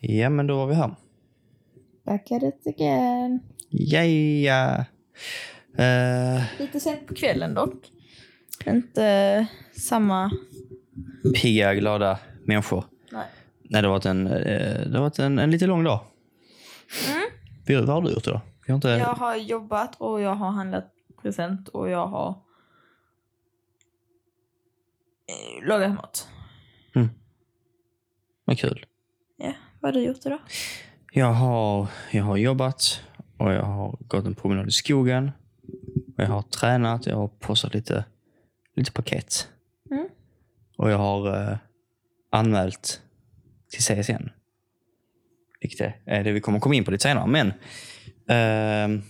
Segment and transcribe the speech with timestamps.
[0.00, 0.94] Ja, men då var vi här.
[2.04, 3.40] Back at it again.
[3.68, 4.84] Ja, ja.
[5.84, 7.92] Eh, Lite sent på kvällen dock.
[8.66, 10.30] Inte samma...
[11.42, 12.84] pigga, glada människor.
[13.12, 13.26] Nej.
[13.62, 16.00] Nej, det har varit en, eh, det har varit en, en lite lång dag.
[17.66, 18.40] Vi- Vad har du gjort idag?
[18.66, 18.88] Vi har inte...
[18.88, 20.92] Jag har jobbat och jag har handlat
[21.22, 22.28] present och jag har
[25.28, 26.28] eh, lagat mat.
[28.44, 28.86] Vad kul.
[29.36, 29.52] Ja,
[29.88, 30.38] vad har du gjort idag?
[31.12, 33.02] Jag har, jag har jobbat
[33.36, 35.30] och jag har gått en promenad i skogen.
[36.16, 38.04] Och jag har tränat, jag har postat lite,
[38.74, 39.48] lite paket.
[39.90, 40.08] Mm.
[40.76, 41.58] Och jag har eh,
[42.30, 43.02] anmält
[43.70, 44.28] till CSN.
[45.60, 47.26] Vilket är det vi kommer komma in på lite senare.
[47.26, 47.52] Men
[48.28, 49.02] ehm,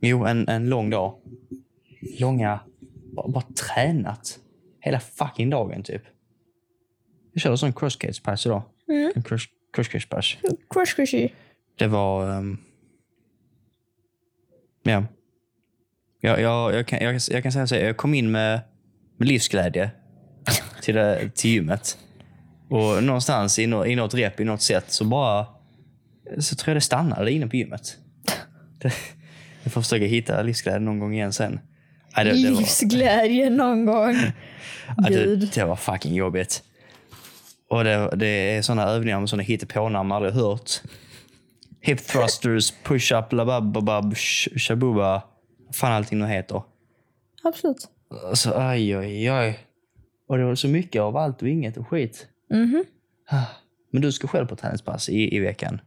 [0.00, 1.14] jo, en, en lång dag.
[2.20, 2.60] Långa,
[3.12, 4.38] bara, bara tränat
[4.80, 6.02] hela fucking dagen typ.
[7.32, 8.62] Jag körde sån crosscage pass idag.
[8.88, 9.12] Mm.
[9.14, 11.28] En cross, Crush crunchy.
[11.78, 12.30] Det var...
[12.38, 12.58] ehm,
[14.82, 15.04] ja.
[16.20, 18.60] Jag, jag, jag, kan, jag, jag kan säga så här, jag kom in med,
[19.16, 19.90] med livsglädje
[20.82, 21.98] till, det, till gymmet.
[22.68, 25.46] Och någonstans i, nå- i något rep, i något sätt, så bara...
[26.38, 27.96] Så tror jag det stannade inne på gymmet.
[28.78, 28.92] Det,
[29.62, 31.60] jag får försöka hitta livsglädje någon gång igen sen.
[32.16, 34.14] Nej, det, det, var, Livsglädje någon gång.
[34.96, 35.50] ja, det, Gud.
[35.54, 36.62] det var fucking jobbigt.
[37.68, 40.70] Och det, det är såna övningar med såna hittepånamn man aldrig hört.
[41.80, 45.22] Hip thrusters, push-up, labababab, sh- shabuba.
[45.72, 46.62] Fan allting nu heter.
[47.42, 47.88] Absolut.
[48.28, 49.58] Alltså, aj, aj, aj.
[50.28, 52.28] Och det var så mycket av allt och inget och skit.
[52.50, 52.84] Mhm.
[53.92, 55.80] Men du ska själv på träningspass i, i veckan.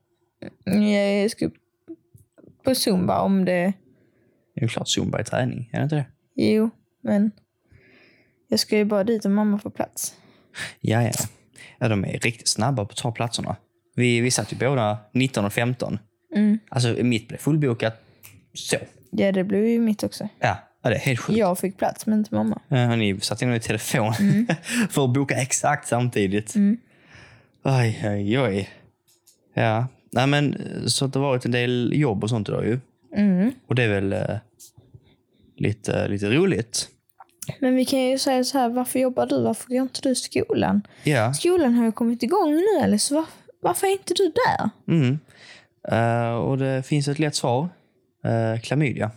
[0.63, 1.49] Jag ska
[2.63, 3.73] på Zumba om det...
[4.55, 6.05] Det är klart zumba i träning, är det inte det?
[6.35, 6.69] Jo,
[7.03, 7.31] men
[8.47, 10.15] jag ska ju bara dit om mamma får plats.
[10.79, 11.11] Ja, ja.
[11.79, 13.55] Ja de är riktigt snabba på att ta platserna.
[13.95, 15.99] Vi, vi satt ju båda 19 och 15.
[16.35, 16.59] Mm.
[16.69, 18.01] Alltså, mitt blev fullbokat
[18.53, 18.77] så.
[19.11, 20.29] Ja, det blev ju mitt också.
[20.39, 21.39] Ja, ja det är helt sjukt.
[21.39, 22.61] Jag fick plats, men inte mamma.
[22.67, 24.13] Ja, ni satt in i telefon
[24.89, 26.55] för att boka exakt samtidigt.
[26.55, 26.77] Mm.
[27.63, 28.69] Oj, oj, oj.
[29.53, 32.79] Ja, nej men så att det har varit en del jobb och sånt idag ju.
[33.15, 33.51] Mm.
[33.67, 34.37] Och det är väl eh,
[35.57, 36.89] lite, lite roligt.
[37.59, 39.41] Men vi kan ju säga så här, varför jobbar du?
[39.43, 40.81] Varför går inte du i skolan?
[41.03, 41.33] Ja.
[41.33, 43.25] Skolan har ju kommit igång nu, eller så var,
[43.61, 44.69] varför är inte du där?
[44.87, 45.19] Mm.
[45.91, 47.69] Eh, och det finns ett lätt svar.
[48.25, 49.11] Uh, klamydia.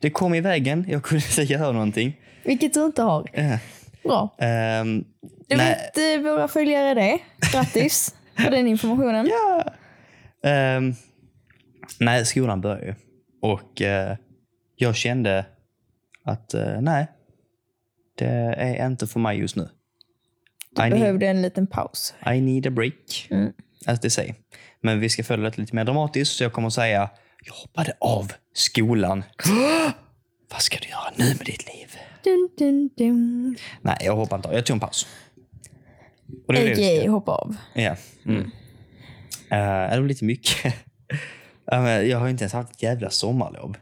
[0.00, 0.86] Det kom i vägen.
[0.88, 2.20] Jag kunde inte göra någonting.
[2.44, 3.30] Vilket du inte har.
[3.32, 3.58] Ja.
[4.02, 4.34] Bra.
[5.48, 5.90] Då nej.
[5.94, 7.18] vet eh, våra följare det.
[7.52, 9.30] Grattis för den informationen.
[9.30, 9.72] Ja.
[10.50, 10.94] Ehm,
[12.00, 12.94] nej, skolan började ju.
[13.42, 14.16] Och eh,
[14.76, 15.44] jag kände
[16.24, 17.06] att eh, nej,
[18.18, 18.26] det
[18.58, 19.68] är inte för mig just nu.
[20.76, 22.14] Du I need, behövde en liten paus.
[22.34, 23.52] I need a break, Mm.
[23.86, 24.34] as they say.
[24.82, 27.10] Men vi ska följa det lite mer dramatiskt, så jag kommer att säga
[27.46, 29.24] jag hoppade av skolan.
[30.50, 31.96] Vad ska du göra nu med ditt liv?
[32.24, 33.56] Dun, dun, dun.
[33.80, 34.54] Nej, jag hoppar inte av.
[34.54, 35.06] Jag tog en paus.
[36.48, 37.10] Och A.k.a.
[37.10, 37.56] hoppa av.
[37.74, 37.96] Ja.
[38.26, 38.50] Mm.
[39.50, 40.74] Eh, det var lite mycket.
[42.06, 43.76] Jag har inte ens haft ett jävla sommarlov.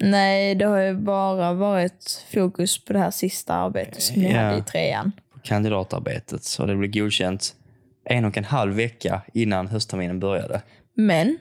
[0.00, 4.40] Nej, det har ju bara varit fokus på det här sista arbetet som ni Ja.
[4.40, 5.12] hade i trean.
[5.32, 6.44] på kandidatarbetet.
[6.44, 7.54] Så det blev godkänt
[8.04, 10.62] en och en halv vecka innan höstterminen började.
[10.94, 11.38] Men,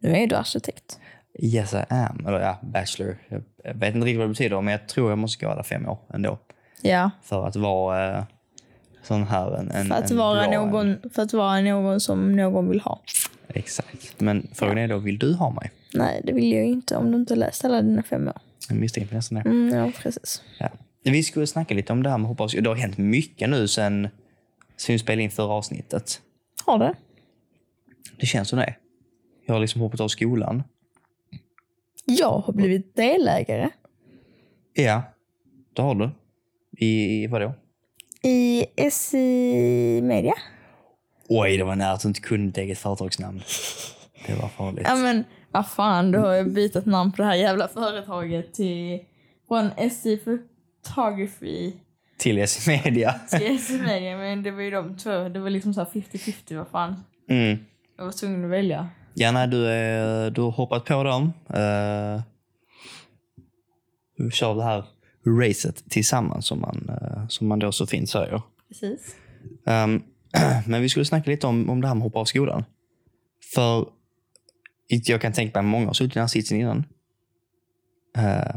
[0.00, 0.98] nu är du arkitekt.
[1.38, 2.24] Yes I am.
[2.26, 3.16] Eller ja, bachelor.
[3.28, 5.62] Jag jag vet inte riktigt vad det betyder, men jag tror jag måste gå alla
[5.62, 6.38] fem år ändå.
[6.82, 8.24] Ja, För att vara eh,
[9.02, 12.36] sån här en, en för att, en vara bra- någon, för att vara någon som
[12.36, 13.00] någon vill ha.
[13.48, 14.20] Exakt.
[14.20, 15.70] Men frågan är då, vill du ha mig?
[15.94, 18.38] Nej, det vill jag inte om du inte läst alla dina fem år.
[18.68, 19.50] Jag misstänker nästan det.
[19.50, 20.42] Mm, ja, precis.
[20.58, 20.68] Ja.
[21.02, 22.64] Vi skulle snacka lite om det här med hoppa av skolan.
[22.64, 24.08] Det har hänt mycket nu sen,
[24.76, 26.20] sen vi spelade in förra avsnittet.
[26.64, 26.94] Har det?
[28.20, 28.74] Det känns som det.
[29.46, 30.62] Jag har liksom hoppat av skolan.
[32.04, 33.70] Jag har blivit delägare
[34.74, 35.02] Ja,
[35.72, 36.10] det har du.
[36.78, 37.54] I, i vadå?
[38.22, 40.34] i SI Media.
[41.28, 43.42] Oj, det var nära att du inte kunde ditt eget företagsnamn.
[44.26, 44.86] Det var farligt.
[44.88, 49.00] Ja men vad fan, du har ju bytt namn på det här jävla företaget till
[49.48, 51.72] från SI Photography
[52.18, 53.12] Till S Media.
[53.30, 54.16] till SI Media.
[54.16, 57.04] Men det var ju de två, det var liksom så här 50-50 vad fan.
[57.28, 57.58] Mm.
[57.98, 58.88] Jag var tvungen att välja.
[59.14, 61.32] Ja, nej, du, är, du har hoppat på dem.
[61.50, 62.22] Uh,
[64.18, 64.84] vi kör det här
[65.26, 68.42] racet tillsammans som man, eh, som man då så fint säger.
[68.68, 69.16] Precis.
[69.64, 70.02] Um,
[70.66, 72.64] men vi skulle snacka lite om, om det här med att hoppa av skolan.
[73.54, 73.88] För
[74.88, 76.84] jag kan tänka mig att många har suttit i den här sitsen innan.
[78.16, 78.56] Eh,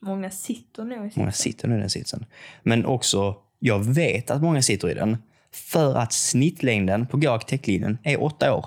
[0.00, 2.26] Många sitter nu i många sitter nu i den sitsen.
[2.62, 5.16] Men också, jag vet att många sitter i den.
[5.52, 8.66] För att snittlängden på gå arkitektlinjen är åtta år.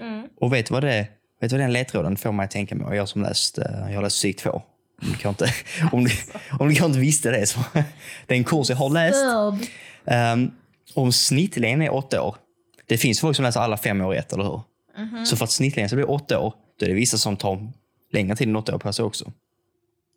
[0.00, 0.28] Mm.
[0.40, 1.08] Och vet du vad, det,
[1.40, 2.94] vet du vad den ledtråden får mig att tänka på?
[2.94, 4.50] Jag som läst, eh, jag har läst psyk 2.
[4.50, 4.62] Om
[5.22, 5.46] du, inte,
[5.92, 6.10] om, du,
[6.58, 7.60] om du inte visste det så.
[8.26, 9.18] Det är en kurs jag har läst.
[9.18, 9.54] Störd.
[10.10, 10.50] Um,
[10.94, 12.36] om snittlängden är åtta år.
[12.86, 14.60] Det finns folk som läser alla fem år i ett, eller hur?
[15.24, 17.72] Så för att snittlängden ska bli åtta år, då är det vissa som tar
[18.12, 19.32] längre tid än åtta år på sig också.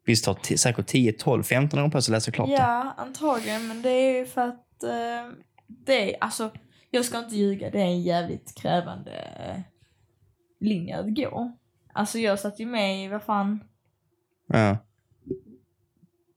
[0.06, 2.54] Vissa tar säkert 10, 12, 15 år på sig att läsa klart det.
[2.54, 3.68] Ja, antagligen.
[3.68, 5.32] Men det är ju för att eh,
[5.68, 6.52] det är, alltså,
[6.92, 9.12] jag ska inte ljuga, det är en jävligt krävande
[9.48, 9.62] eh,
[10.60, 11.58] linje att gå.
[11.94, 13.60] Alltså jag satt ju med i, vad fan,
[14.48, 14.78] Ja.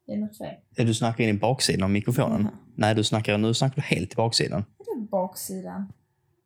[0.06, 0.86] det är något fel.
[0.86, 2.40] Du snackar in i baksidan av mikrofonen.
[2.42, 2.50] Mhm.
[2.74, 4.64] Nej, du snackar, nu snackar du helt i baksidan.
[4.78, 5.92] Det är baksidan.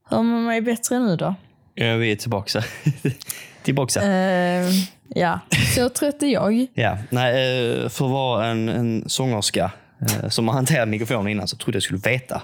[0.04, 1.34] Hör man mig bättre nu då?
[1.74, 2.64] Ja, vi är tillbaka.
[3.62, 4.02] tillbaka.
[4.02, 4.68] Eh,
[5.08, 5.40] ja,
[5.74, 6.66] så trött är jag.
[6.74, 9.70] Ja, nej, eh, för att vara en, en sångerska
[10.00, 12.42] eh, som har hanterat mikrofonen innan så trodde jag skulle veta.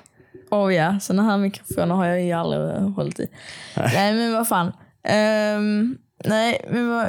[0.50, 3.28] Oh ja, såna här mikrofoner har jag ju aldrig hållit i.
[3.76, 4.72] Nej, men vad fan.
[5.04, 7.06] Ehm, nej, men vad,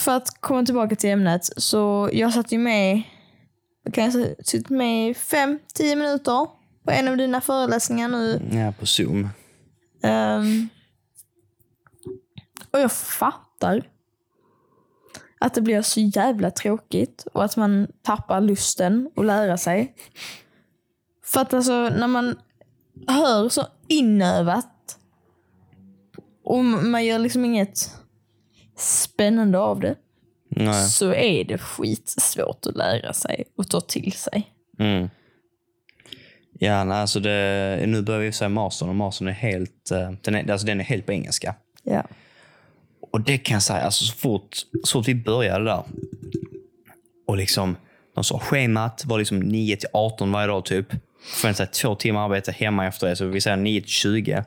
[0.00, 1.44] för att komma tillbaka till ämnet.
[1.56, 3.02] Så jag satt ju med,
[3.88, 6.46] vad kan jag säga, suttit med i fem, tio minuter
[6.84, 8.40] på en av dina föreläsningar nu.
[8.52, 9.28] Ja, på Zoom.
[10.02, 10.68] Ehm,
[12.70, 13.90] och jag fattar
[15.38, 19.94] att det blir så jävla tråkigt och att man tappar lusten att lära sig.
[21.24, 22.38] För att alltså när man
[23.06, 24.98] hör så inövat
[26.44, 27.94] och man gör liksom inget
[28.76, 29.96] spännande av det
[30.48, 30.88] Nej.
[30.88, 34.52] så är det skitsvårt att lära sig och ta till sig.
[34.78, 35.08] Mm.
[36.58, 40.34] Ja, nej, alltså det, nu börjar vi säga mastern och mastern är helt, eh, den
[40.34, 41.54] är, alltså den är helt på engelska.
[41.82, 42.02] Ja.
[43.12, 45.82] Och det kan jag säga, alltså så fort, så fort vi började där
[47.26, 47.76] och liksom,
[48.14, 50.86] de sa schemat var liksom 9 till 18 varje dag typ.
[51.22, 54.44] Förvänta sig två timmar arbete hemma efter det, så vi säger 9 till 20.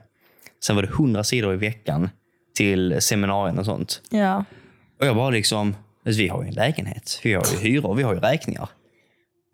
[0.64, 2.10] Sen var det 100 sidor i veckan
[2.54, 4.02] till seminarien och sånt.
[4.10, 4.44] Ja.
[5.00, 5.76] Och jag bara liksom,
[6.06, 8.68] alltså vi har ju en lägenhet, vi har ju hyror, vi har ju räkningar.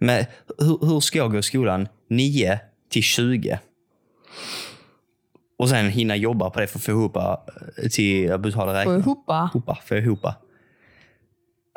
[0.01, 0.25] Men
[0.59, 2.61] hur, hur ska jag gå i skolan 9
[2.91, 3.59] till 20?
[5.59, 7.35] Och sen hinna jobba på det för att få ihop eh,
[7.93, 8.99] till att betala Få räkningar.
[8.99, 9.25] ihop.
[9.53, 10.27] Hopa, få ihop.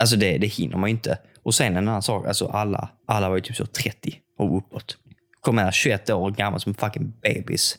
[0.02, 1.18] Alltså det, det hinner man ju inte.
[1.44, 4.98] Och sen en annan sak, alltså alla, alla var ju typ så 30 och uppåt.
[5.42, 7.78] Kom här 21 år gammal som fucking bebis.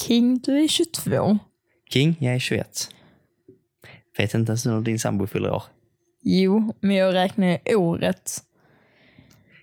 [0.00, 1.38] King, du är 22.
[1.92, 2.88] King, jag är 21.
[4.18, 5.62] Vet inte ens när din sambo fyller år.
[6.22, 8.38] Jo, men jag räknar ju året.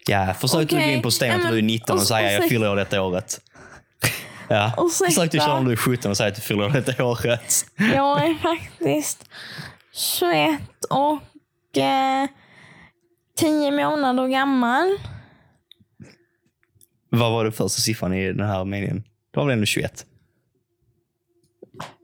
[0.08, 2.32] Ja, försökte du gå in på ja, när du är men- 19 och och- säga
[2.32, 3.42] jag fyller år detta året.
[4.50, 5.06] Ja, Ursäkta.
[5.12, 7.66] försök du köra när du är 17 och säga att du fyller år detta året.
[7.78, 9.30] Jag är faktiskt
[9.94, 10.60] 21
[10.90, 12.28] och eh,
[13.36, 14.98] 10 månader gammal.
[17.10, 19.04] Vad var det första siffran i den här meningen?
[19.34, 20.06] Det var väl ändå 21?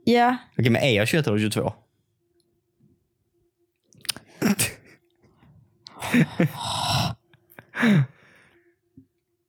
[0.05, 1.73] Ja, Okej, men är jag 21 eller 22?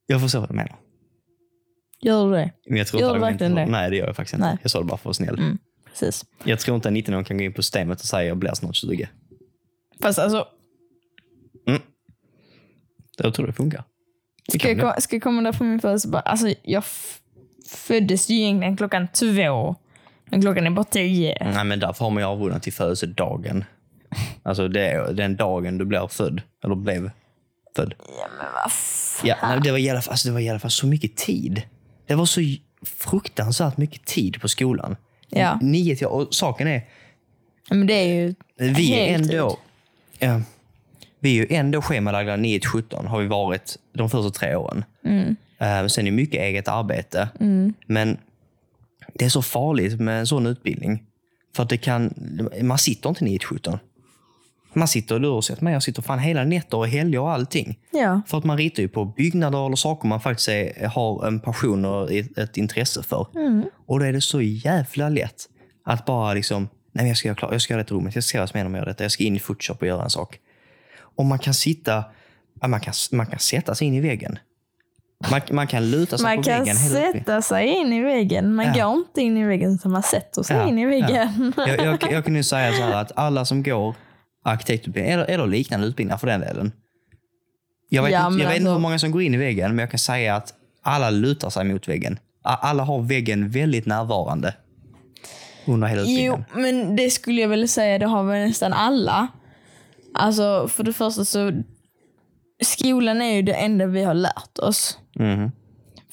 [0.07, 0.77] jag förstår vad du menar.
[2.01, 2.53] gör du det?
[2.69, 3.67] Men jag tror Gör du verkligen det?
[3.67, 4.47] Nej, det gör jag faktiskt inte.
[4.47, 4.57] Nej.
[4.63, 5.39] Jag sa det bara för att vara snäll.
[5.39, 5.59] Mm.
[5.89, 6.25] Precis.
[6.45, 8.77] Jag tror inte en 19-åring kan gå in på systemet och säga jag blir snart
[8.77, 9.09] 20.
[10.03, 10.49] Fast alltså,
[13.19, 13.85] Jag tror det funkar.
[14.53, 14.83] Det ska jag, det.
[14.83, 16.23] ko- ska jag komma där på min födelsedag?
[16.25, 16.85] Alltså, jag
[17.69, 19.77] föddes ju egentligen klockan två.
[20.25, 21.37] Men klockan är bara tio.
[21.55, 23.65] Nej, men därför har man ju avrundat till födelsedagen.
[24.43, 26.43] Alltså det är den dagen du blir född.
[26.65, 27.11] Eller blev
[27.77, 27.95] född.
[27.99, 29.29] Ja, men vad fan.
[29.29, 31.17] Ja, nej, det, var i alla fall, alltså det var i alla fall så mycket
[31.17, 31.63] tid.
[32.07, 32.41] Det var så
[32.83, 34.97] fruktansvärt mycket tid på skolan.
[35.29, 35.59] Ja.
[35.63, 36.83] Nio till, och saken är,
[37.71, 39.59] Men det är ju vi är ändå...
[40.19, 40.41] Ja,
[41.19, 44.85] vi är ju ändå schemalagda 9 till 17 har vi varit de första tre åren.
[45.05, 45.37] Mm.
[45.59, 47.29] Eh, sen är det mycket eget arbete.
[47.87, 48.19] Men
[49.15, 51.03] det är så farligt med en sån utbildning.
[51.57, 52.15] För att det kan,
[52.63, 53.79] man sitter inte 9 till 17.
[54.77, 57.79] Man sitter, och sett mig, jag sitter fan hela nätter och helger och allting.
[57.91, 58.21] Ja.
[58.27, 61.85] För att man ritar ju på byggnader eller saker man faktiskt är, har en passion
[61.85, 63.27] och ett, ett intresse för.
[63.87, 65.45] Och då är det så jävla lätt
[65.85, 68.39] att bara liksom, nej jag ska göra klart, jag ska göra det rummet, jag ska
[68.39, 70.39] göra med dem och göra detta, jag ska in i Photoshop och göra en sak.
[71.01, 72.05] Och man kan sitta,
[72.61, 74.39] ja, man kan, man kan sätta sig in i väggen.
[75.31, 77.13] Man, man kan luta sig Man på kan väggen hela tiden.
[77.13, 78.55] sätta sig in i väggen.
[78.55, 78.87] Man Ja.
[78.89, 81.53] går inte in i väggen utan man sätter sig Ja, in i väggen.
[81.57, 83.95] Jag, jag, jag kan ju säga så här att alla som går
[84.51, 86.73] arkitektutbildning, eller, eller liknande utbildningar för den delen.
[87.89, 89.71] Jag vet, Ja, inte, jag vet inte alltså- hur många som går in i väggen,
[89.71, 92.19] men jag kan säga att alla lutar sig mot väggen.
[92.43, 94.55] Alla har väggen väldigt närvarande
[95.67, 96.45] under hela Jo, utbildningen.
[96.55, 99.29] men det skulle jag väl säga, det har väl nästan alla.
[100.15, 101.53] Alltså, för det första så...
[102.63, 104.99] skolan är ju det enda vi har lärt oss.
[105.15, 105.51] Mhm.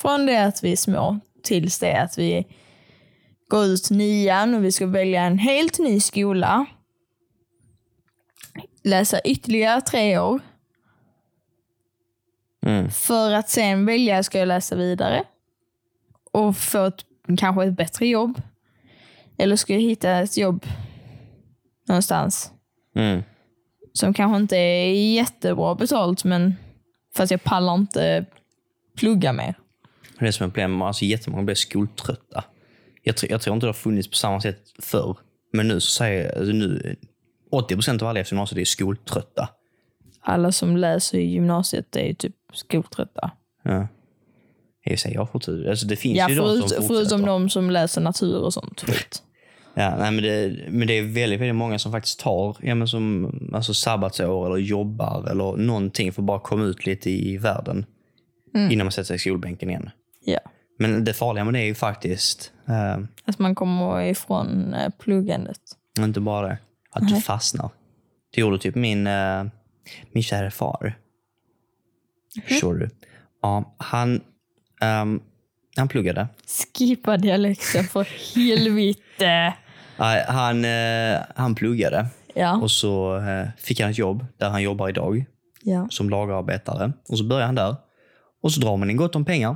[0.02, 2.48] Från det att vi är små tills det att vi
[3.50, 6.66] går ut nian och vi ska välja en helt ny skola.
[8.84, 10.40] Läsa ytterligare tre år.
[12.66, 12.90] Mm.
[12.92, 15.24] För att sen välja, ska jag läsa vidare?
[16.32, 17.06] Och få ett,
[17.38, 18.42] kanske ett bättre jobb?
[19.38, 20.66] Eller ska jag hitta ett jobb
[21.88, 22.52] någonstans
[22.96, 23.24] Mm.
[23.94, 26.56] som kanske inte är jättebra betalt, men
[27.16, 28.25] fast jag pallar inte
[28.98, 29.54] plugga mer.
[30.20, 32.44] Det är som är problem, alltså jättemånga blir skoltrötta.
[33.04, 35.18] Jag, tror- jag tror inte det har funnits på samma sätt förr.
[35.54, 36.96] Men nu så säger alltså nu,
[37.53, 39.50] 80 procent av alla efter gymnasiet är skoltrötta.
[40.22, 43.31] Alla som läser i gymnasiet är ju typ skoltrötta.
[43.63, 43.88] Ja.
[44.86, 45.69] Jag säger jag fortfarande.
[45.69, 46.88] Alltså det finns Ja, ju de förut, som fortsätter.
[46.88, 48.81] förutom de som läser natur och sånt.
[48.81, 49.24] Förut.
[49.75, 52.88] Ja, nej, men, det, men det är väldigt, väldigt många som faktiskt tar ja, men
[52.88, 57.86] som, alltså sabbatsår eller jobbar eller någonting för att bara komma ut lite i världen
[58.72, 59.89] innan man sätter sig i skolbänken igen.
[60.25, 60.39] Ja.
[60.79, 65.57] Men det farliga med det är ju faktiskt eh, Att man kommer ifrån eh, pluggandet.
[66.00, 66.57] inte bara det,
[66.93, 67.69] att du fastnar.
[68.33, 69.43] Det gjorde typ min, eh,
[70.12, 70.97] min kära far.
[72.47, 72.89] Förstår du?
[73.41, 74.21] Ja, han,
[74.81, 75.21] ehm,
[75.77, 76.27] han pluggade.
[76.77, 79.53] Skippa dialekten för helvete.
[80.00, 82.57] Nej, Han, eh, han pluggade Ja.
[82.62, 85.25] och så eh, fick han ett jobb där han jobbar idag.
[85.63, 85.88] ja.
[85.89, 86.93] som lagerarbetare.
[87.09, 87.75] Och så börjar han där.
[88.41, 89.55] Och så drar man in gott om pengar.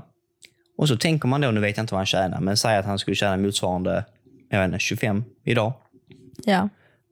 [0.77, 2.85] Och så tänker man då, nu vet jag inte vad han tjänar, men säg att
[2.85, 4.05] han skulle tjäna motsvarande
[4.49, 5.73] jag vet inte, 25 idag.
[6.45, 6.69] Ja.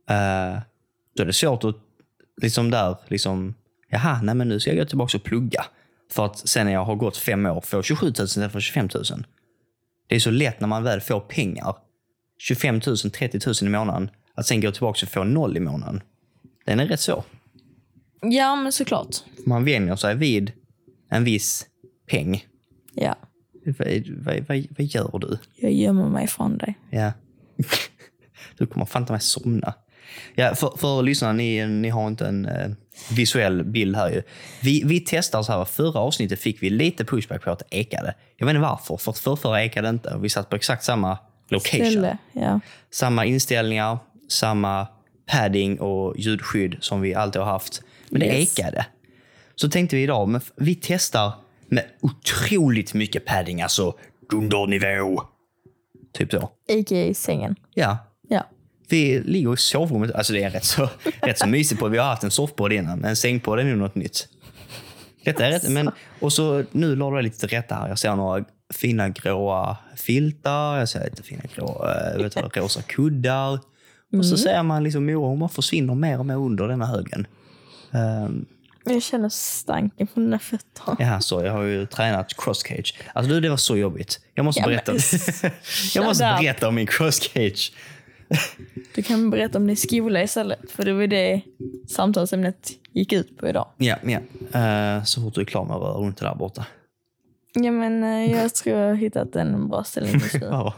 [0.09, 0.59] Eh,
[1.15, 1.75] då är det svårt att
[2.41, 3.55] liksom där, liksom,
[3.89, 5.65] jaha, nej men nu ska jag gå tillbaka och plugga.
[6.11, 8.89] För att sen när jag har gått fem år få 27 000 istället för 25
[8.93, 9.03] 000.
[10.07, 11.75] Det är så lätt när man väl får pengar,
[12.37, 16.01] 25 000, 30 000 i månaden, att sen gå tillbaka och få noll i månaden.
[16.65, 17.23] Den är rätt svår.
[18.21, 19.15] Ja, men såklart.
[19.45, 20.51] Man vänjer sig vid
[21.09, 21.65] en viss
[22.09, 22.45] peng.
[22.93, 23.15] Ja.
[23.65, 25.37] Vad, vad, vad, vad gör du?
[25.55, 26.79] Jag gömmer mig från dig.
[26.89, 27.11] Ja.
[28.57, 29.73] Du kommer fan inte mig somna.
[30.35, 32.69] Ja, för, för lyssnarna, ni, ni har inte en eh,
[33.11, 34.21] visuell bild här ju.
[34.61, 38.13] Vi, vi testar så här, förra avsnittet fick vi lite pushback på att det ekade.
[38.37, 40.17] Jag vet inte varför, för att förrförra ekade inte.
[40.21, 41.17] Vi satt på exakt samma
[41.49, 41.85] location.
[41.85, 42.17] Ställe.
[42.33, 42.59] Ja.
[42.91, 43.97] Samma inställningar,
[44.29, 44.87] samma
[45.31, 47.81] padding och ljudskydd som vi alltid har haft.
[48.09, 48.59] Men det Yes.
[48.59, 48.85] ekade.
[49.55, 51.31] Så tänkte vi idag, men vi testar
[51.67, 53.93] med otroligt mycket padding, alltså
[54.29, 55.21] dundernivå.
[56.13, 56.37] Typ så.
[56.37, 57.13] A.k.a.
[57.13, 57.55] sängen.
[57.73, 57.97] Ja.
[58.89, 60.89] Vi ligger i sovrummet, alltså det är rätt så,
[61.21, 61.87] rätt så mysigt på.
[61.87, 64.27] Vi har haft en soffpodd innan, men en sängpodd är nog något nytt.
[65.25, 67.87] Detta är rätt, men, och så nu la du lite till rätta här.
[67.89, 72.81] Jag ser några fina gråa filtar, jag ser lite fina grå, äh, vet du, rosa
[72.81, 73.59] kuddar.
[74.17, 77.27] Och så ser man liksom Moa, hon bara försvinner mer och mer under denna högen.
[77.91, 78.45] Um,
[78.85, 80.95] Jag känner stanken på dina fötter.
[80.99, 82.97] ja, så jag har ju tränat crosscage.
[83.13, 84.19] Alltså du, det var så jobbigt.
[84.33, 84.93] Jag måste Ja, berätta.
[85.95, 87.71] jag måste berätta om min crosscage.
[88.95, 90.71] Du kan berätta om din skola istället.
[90.71, 91.41] För det var det
[91.87, 93.67] samtalsämnet gick ut på idag.
[93.77, 94.19] Ja, ja.
[94.97, 96.65] Uh, så fort du är klar med att röra runt där borta.
[97.53, 100.47] Ja, men eh, jag tror jag har hittat en bra ställning just nu.
[100.51, 100.73] Ja.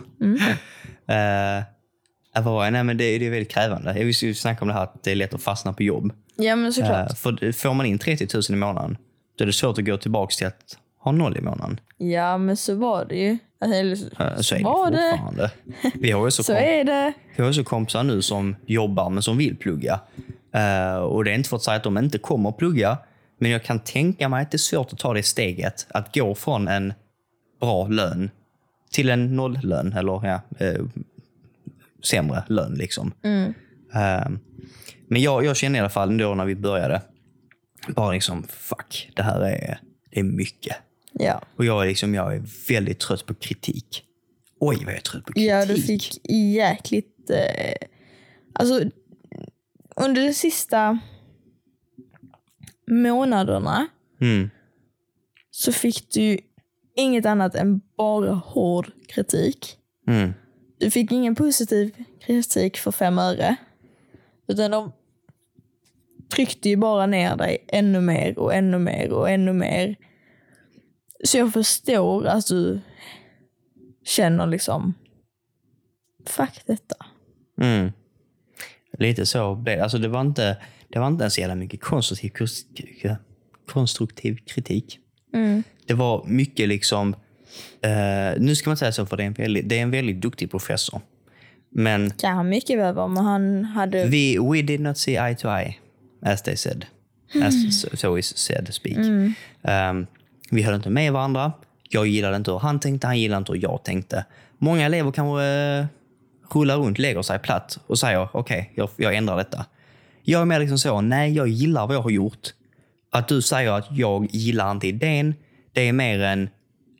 [2.41, 2.73] Var jag?
[2.73, 3.97] Nej, men det, det är väldigt krävande.
[3.97, 6.13] Jag vill ju snacka om det här att det är lätt att fastna på jobb.
[6.35, 7.09] Ja, men såklart.
[7.09, 8.97] Eh, för får man in 30 000 i månaden,
[9.37, 11.79] då är det svårt att gå tillbaka till att ha noll i månaden.
[11.97, 13.37] Ja, men så var det ju.
[13.61, 15.09] Eller, så, Eh, så är det var det.
[15.11, 15.51] fortfarande.
[15.93, 17.13] Vi har ju så, Så är det.
[17.35, 19.99] vi har ju så kompisar nu som jobbar men som vill plugga.
[20.53, 22.97] Eh, och det är inte för att säga att de inte kommer att plugga,
[23.39, 25.87] men jag kan tänka mig att det är svårt att ta det steget.
[25.89, 26.93] Att gå från en
[27.59, 28.29] bra lön
[28.91, 30.81] till en nolllön, eller ja, eh,
[32.09, 32.73] sämre lön.
[32.73, 33.11] liksom.
[33.93, 34.29] Eh,
[35.09, 37.01] men jag, jag kände i alla fall då när vi började,
[37.87, 39.79] bara liksom fuck, det här är,
[40.11, 40.75] det är mycket.
[41.19, 41.41] Ja.
[41.55, 44.03] Och jag är, liksom, jag är väldigt trött på kritik.
[44.59, 45.49] Oj, vad jag är trött på kritik.
[45.49, 47.29] Ja, du fick jäkligt...
[47.29, 47.87] Eh,
[48.53, 48.81] alltså,
[49.95, 50.99] under de sista
[52.91, 53.87] månaderna
[54.21, 54.49] Mm.
[55.51, 56.37] så fick du
[56.95, 59.77] inget annat än bara hård kritik.
[60.07, 60.33] Mm.
[60.77, 61.91] Du fick ingen positiv
[62.25, 63.55] kritik för fem öre.
[64.47, 64.91] Utan de
[66.35, 69.95] tryckte ju bara ner dig ännu mer och ännu mer och ännu mer.
[71.23, 72.79] Så jag förstår att du
[74.05, 74.93] känner liksom,
[76.25, 76.95] fuck detta.
[77.61, 77.91] Mm.
[78.97, 79.81] Lite så blev.
[79.81, 80.57] Alltså det var inte,
[80.89, 82.31] det var inte ens jävla mycket konstruktiv,
[83.67, 84.99] konstruktiv kritik.
[85.33, 85.63] Mm.
[85.85, 87.15] Det var mycket liksom...
[87.81, 90.21] eh, nu ska man säga så, för det är en väldigt, det är en väldigt
[90.21, 91.01] duktig professor.
[91.69, 94.05] Men Kan han mycket väl vara, men han hade...
[94.05, 95.77] we, we did not see eye to eye,
[96.21, 96.85] as they said.
[97.43, 97.53] As
[97.99, 98.97] so is said speak.
[98.97, 99.33] Mm.
[99.61, 100.07] Um,
[100.51, 101.51] vi höll inte med varandra.
[101.89, 104.25] Jag gillade inte hur han tänkte, han gillade inte hur jag tänkte.
[104.57, 105.43] Många elever kanske
[105.81, 105.85] uh,
[106.53, 109.65] rullar runt, lägger sig platt och säger okej, okay, jag, jag ändrar detta.
[110.23, 112.53] Jag är mer liksom så, nej, jag gillar vad jag har gjort.
[113.11, 115.35] Att du säger att jag gillar inte idén,
[115.73, 116.49] det är mer en,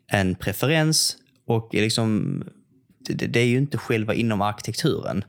[0.06, 2.42] en preferens och liksom,
[3.08, 5.24] det, det är ju inte själva inom arkitekturen.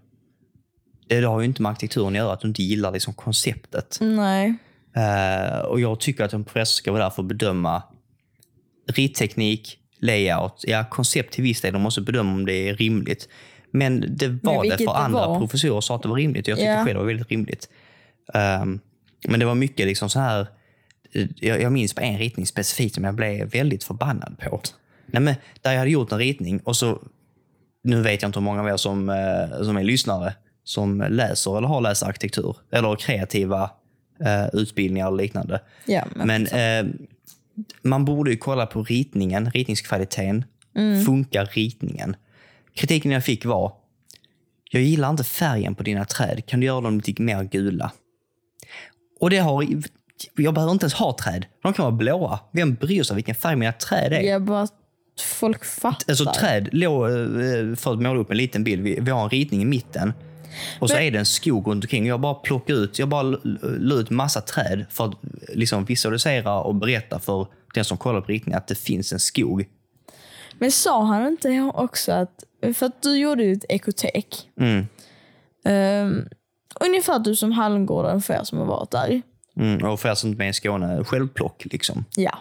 [1.08, 3.98] Det har ju inte med arkitekturen att göra, att du inte gillar liksom konceptet.
[4.02, 4.56] Nej.
[4.98, 7.84] Uh, och jag tycker att en professor ska vara där för att bedöma
[8.90, 11.74] ritteknik, layout, ja, koncept till viss del.
[11.74, 13.30] De måste bedöma om det är rimligt.
[13.72, 15.40] Men det var Men det för det andra var.
[15.40, 16.48] professorer sa att det var rimligt.
[16.48, 16.78] Jag tycker Ja.
[16.78, 17.70] själv det var väldigt rimligt.
[18.34, 18.80] Um,
[19.28, 20.48] men det var mycket liksom så här.
[21.14, 24.62] eh, Jag, jag minns på en ritning specifikt som jag blev väldigt förbannad på.
[25.06, 27.02] Nej, men där jag hade gjort en ritning och så,
[27.84, 31.58] nu vet jag inte hur många av er som, eh, som är lyssnare som läser
[31.58, 33.72] eller har läst arkitektur eller kreativa
[34.26, 35.62] eh, utbildningar eller liknande.
[35.86, 36.48] Ja, men, Men
[37.82, 40.46] man borde ju kolla på ritningen, ritningskvaliteten.
[40.76, 41.06] Mm.
[41.06, 42.16] Funkar ritningen?
[42.74, 43.74] Kritiken jag fick var,
[44.72, 46.46] jag gillar inte färgen på dina träd.
[46.46, 47.92] Kan du göra dem lite mer gula?
[49.20, 49.68] Och det har,
[50.36, 51.46] jag behöver inte ens ha träd.
[51.64, 52.40] De kan vara blåa.
[52.52, 54.22] Vem bryr sig vilken färg mina träd är?
[54.22, 54.68] jag bara
[55.22, 56.12] folk fattar.
[56.12, 59.30] Alltså träd, låg, eh, för att måla upp en liten bild, vi, vi har en
[59.30, 60.14] ritning i mitten.
[60.80, 62.08] Och så Men- är det en skog runt omkring.
[62.08, 65.16] Jag bara plockar ut, jag bara la ut massa träd för att
[65.50, 69.66] liksom visualisera och berätta för den som kollar på ritningen att det finns en skog.
[70.54, 72.44] Men sa han inte också att,
[72.76, 74.50] för att du gjorde ju ett ekotek.
[74.60, 74.88] Mm.
[75.66, 76.28] Um,
[76.80, 79.22] ungefär du som Halmgården för er som har varit där.
[79.58, 79.86] Mm.
[79.86, 82.06] Och för er som inte är med i Skåne, självplock liksom.
[82.16, 82.38] Ja.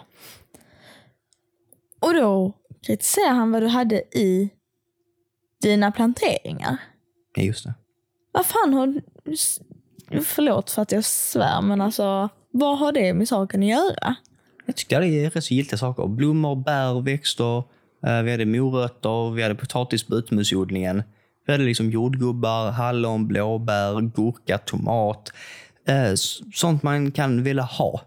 [1.99, 2.53] Och då
[2.87, 4.49] kritiserar han vad du hade i
[5.61, 6.77] dina planteringar.
[7.35, 7.73] Ja, just det.
[8.39, 9.01] Vad fan har...
[10.21, 14.15] Förlåt för att jag svär, men alltså vad har det med saken att göra?
[14.65, 16.07] Jag tyckte det är rätt så giltiga saker.
[16.07, 17.57] Blommor, bär, växter.
[18.05, 21.03] eh, Vi hade morötter, vi hade potatis på utomhusodlingen.
[21.45, 25.31] Vi hade liksom jordgubbar, hallon, blåbär, gurka, tomat.
[25.87, 26.13] Eh,
[26.53, 28.01] Sånt man kan vilja ha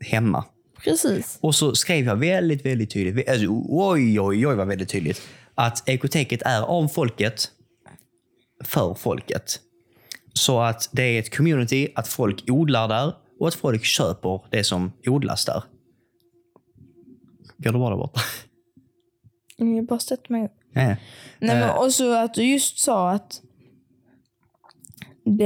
[0.00, 0.44] hemma.
[0.84, 1.38] Precis.
[1.40, 5.22] Och så skrev jag väldigt, väldigt tydligt, alltså, oj, oj, oj vad väldigt tydligt,
[5.54, 7.50] att ekoteket är av folket,
[8.66, 9.60] för folket.
[10.34, 14.64] Så att det är ett community, att folk odlar där och att folk köper det
[14.64, 15.62] som odlas där.
[17.58, 18.20] Går det bra där borta?
[19.56, 20.52] Jag bara stött mig upp.
[20.72, 20.80] Ja.
[20.82, 20.96] Nej,
[21.38, 21.70] men Eh.
[21.76, 23.40] och så att du just sa att
[25.24, 25.44] det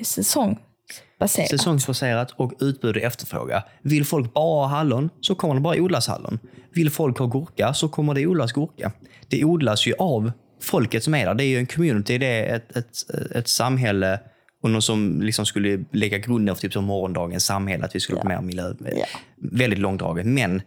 [0.00, 1.48] är säsongsbaserat.
[1.48, 3.62] Säsongsbaserat och utbud och efterfrågan.
[3.82, 6.38] Vill folk bara ha hallon så kommer det bara odlas hallon.
[6.74, 8.92] Vill folk ha gurka så kommer det odlas gurka.
[9.28, 11.34] Det odlas ju av folket som är där.
[11.34, 14.20] Det är ju en community, det är ett, ett, ett samhälle
[14.62, 18.20] och någon som liksom skulle lägga grunden för typ som morgondagens samhälle, att vi skulle
[18.20, 18.74] få mer miljö.
[18.80, 19.06] Ja.
[19.36, 20.26] Väldigt långdraget.
[20.26, 20.62] Men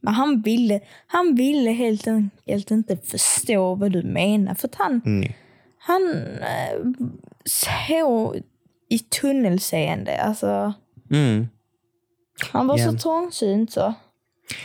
[0.00, 4.54] Men han ville, han ville helt enkelt inte förstå vad du menar.
[4.54, 5.32] För att han, mm,
[5.78, 7.06] han eh,
[7.44, 8.42] såg
[8.90, 10.20] i tunnelseende.
[10.22, 10.72] Alltså,
[11.10, 11.48] mm.
[12.52, 12.92] han var Ja.
[12.92, 13.94] så trångsynt så.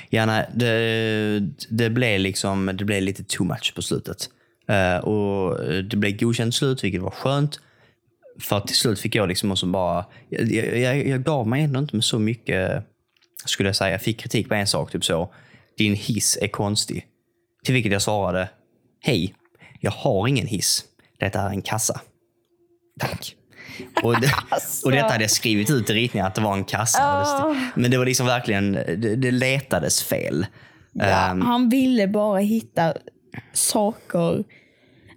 [0.09, 4.29] Ja, nej, det, det blev liksom det blev lite too much på slutet.
[4.69, 7.59] Uh, och Det blev godkänt slut, vilket var skönt.
[8.39, 10.05] För till slut fick jag liksom också bara...
[10.29, 12.83] Jag, jag, jag gav mig ändå inte med så mycket,
[13.45, 13.91] skulle jag säga.
[13.91, 15.33] Jag fick kritik på en sak, typ så.
[15.77, 17.07] Din hiss är konstig.
[17.63, 18.49] Till vilket jag svarade,
[19.01, 19.35] hej,
[19.79, 20.85] jag har ingen hiss.
[21.19, 22.01] Detta är en kassa.
[22.99, 23.35] Tack.
[24.03, 24.31] Och, det,
[24.85, 27.21] och detta hade jag skrivit ut i ritningen, att det var en kassa.
[27.47, 30.45] Och det- Men det var liksom verkligen, det, det letades fel.
[30.93, 32.93] Ja, Ehm, han ville bara hitta
[33.53, 34.43] saker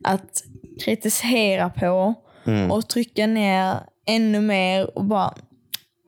[0.05, 0.43] att
[0.85, 2.15] kritisera på
[2.47, 2.71] Mm.
[2.71, 5.35] och trycka ner ännu mer och bara...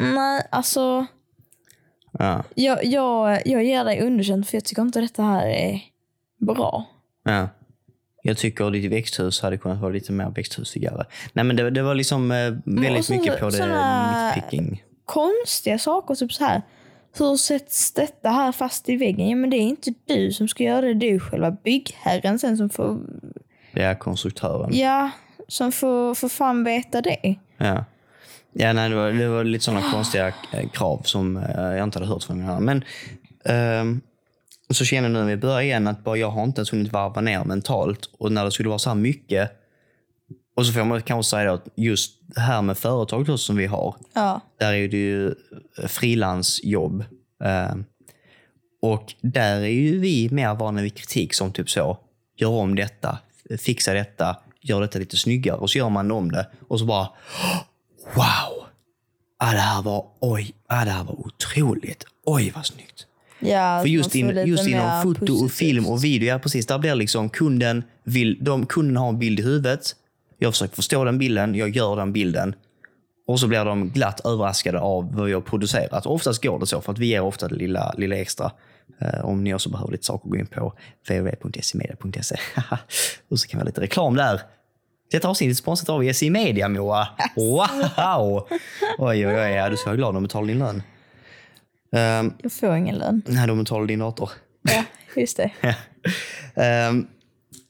[0.01, 1.07] Nej, alltså...
[2.19, 5.81] ja, Jag, jag, jag ger dig underkänt för jag tycker inte detta här är
[6.47, 6.87] bra.
[7.25, 7.49] ja.
[8.29, 11.07] Jag tycker ditt växthus hade kunnat vara lite mer växthusfigare.
[11.33, 14.83] Nej, men det, det var liksom eh, väldigt så- mycket på det såna- nitpicking.
[15.05, 16.63] Konstiga saker, typ så här.
[17.19, 19.29] Hur sätts detta här fast i väggen?
[19.29, 20.95] Ja, men det är inte du som ska göra det.
[20.95, 22.99] Det är själva byggherren sen som får,
[23.73, 24.71] Det är konstruktören.
[24.77, 25.11] ja,
[25.49, 27.37] som får, får fan veta det.
[27.57, 27.85] Ja.
[28.53, 31.99] Ja, nej, det, var, det var lite sådana konstiga eh, krav som eh, jag inte
[31.99, 32.61] hade hört från den här.
[32.61, 32.85] Men
[33.45, 34.01] ehm,
[34.77, 36.93] så känner jag nu när vi börjar igen att bara jag har inte ens hunnit
[36.93, 38.11] varva ner mentalt.
[38.19, 39.51] Och när det skulle vara så här mycket.
[40.57, 43.67] Och så får man kanske säga att just det här med företag då som vi
[43.67, 43.97] har.
[44.15, 44.41] Ja.
[44.59, 45.35] Där är det ju
[45.87, 47.05] frilansjobb.
[47.45, 47.75] Eh,
[48.83, 51.99] och där är ju vi mer vana vid kritik som typ så,
[52.37, 53.19] gör om detta,
[53.59, 55.57] fixa detta, gör detta lite snyggare.
[55.57, 57.09] Och så gör man om det och så bara,
[58.15, 58.59] wow!
[59.39, 62.05] ah, det här var, oj, ah, det här var otroligt.
[62.25, 63.07] Oj, vad snyggt.
[63.41, 65.53] Ja, För just, in, just inom foto och positivt.
[65.55, 69.41] film och video, ja precis, där blir liksom kunden, vill, de, kunden har en bild
[69.41, 69.81] i huvudet.
[70.39, 72.55] Jag försöker förstå den bilden, jag gör den bilden.
[73.27, 76.07] Och så blir de glatt överraskade av vad vi har producerat.
[76.07, 78.51] Och oftast går det så, för att vi ger ofta det lilla, lilla extra.
[79.01, 80.73] Eh, om ni också behöver lite saker, gå in på
[81.09, 82.37] www.semedia.se.
[83.31, 84.41] och så kan vi ha lite reklam där.
[85.11, 87.09] Detta avsnitt är sponsrat av SE Media, Moa.
[87.37, 88.47] Wow!
[88.99, 89.71] Oj, oj, oj.
[89.71, 90.83] Du ska vara glad de betalar din lön.
[91.93, 93.23] Um, Jag får ingen lön.
[93.27, 94.31] nej, de betalar din dator.
[94.63, 94.85] Ja,
[95.17, 95.51] just det.
[96.55, 97.07] Ehm,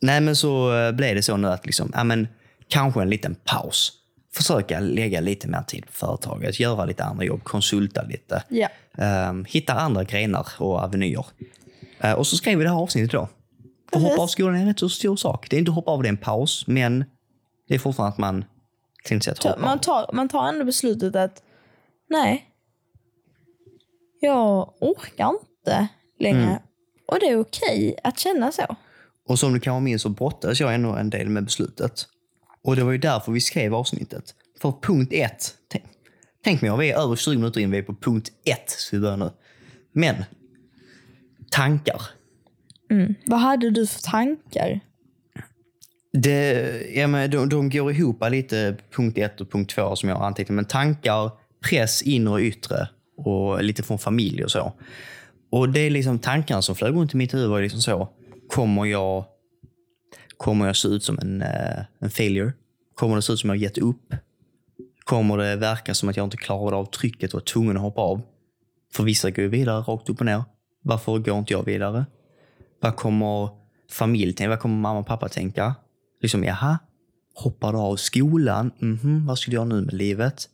[0.00, 2.28] nej, men så eh, blev det så nu att liksom, ja, men,
[2.68, 3.92] kanske en liten paus.
[4.34, 8.42] Försöka lägga lite mer tid på företaget, göra lite andra jobb, konsulta lite.
[8.48, 8.68] Ja.
[8.98, 11.26] Ehm, hitta andra grenar och avenyer.
[12.00, 13.28] Eh, och så skrev vi det här avsnittet då.
[13.92, 14.08] Precis.
[14.08, 15.50] hoppa av skolan är en rätt så stor sak.
[15.50, 17.04] Det är inte att hoppa av, det är en paus, men
[17.68, 18.44] det är fortfarande att man
[19.04, 19.60] till sätt hoppar.
[19.60, 21.42] Man tar, man tar ändå beslutet att
[22.10, 22.44] nej,
[24.20, 26.42] jag orkar inte längre.
[26.42, 26.58] Mm.
[27.06, 28.76] Och det är okej att känna så.
[29.28, 32.06] Och som du kanske minns så brottades jag ändå en del med beslutet.
[32.62, 34.34] Och det var ju därför vi skrev avsnittet.
[34.60, 35.84] För punkt ett, tänk,
[36.44, 39.00] tänk mig, vi är över 20 minuter in, vi är på punkt ett, så vi
[39.00, 39.30] börjar nu.
[39.92, 40.24] Men,
[41.50, 42.02] tankar.
[43.26, 44.80] Vad hade du för tankar?
[46.12, 50.16] Det, ja, men de, de går ihop lite, punkt ett och punkt två som jag
[50.16, 50.54] har antecknat.
[50.54, 51.30] Men tankar,
[51.68, 54.72] press, inre och yttre och lite från familj och så.
[55.50, 58.08] Och det är liksom tankarna som flög runt i mitt huvud var liksom så.
[58.48, 59.24] Kommer jag,
[60.36, 62.52] kommer jag se ut som en, eh, en failure?
[62.94, 64.14] Kommer det se ut som jag har gett upp?
[65.04, 68.00] Kommer det verka som att jag inte klarade av trycket och var tvungen att hoppa
[68.00, 68.22] av?
[68.94, 70.44] För vissa går ju vidare rakt upp och ner.
[70.82, 72.06] Varför går inte jag vidare?
[72.80, 73.48] Vad kommer
[73.90, 74.48] familj tänka?
[74.48, 75.74] Vad kommer mamma och pappa tänka?
[76.22, 76.78] Liksom, jaha,
[77.34, 78.70] hoppar du av skolan?
[78.78, 80.48] Mhm, vad ska du göra nu med livet?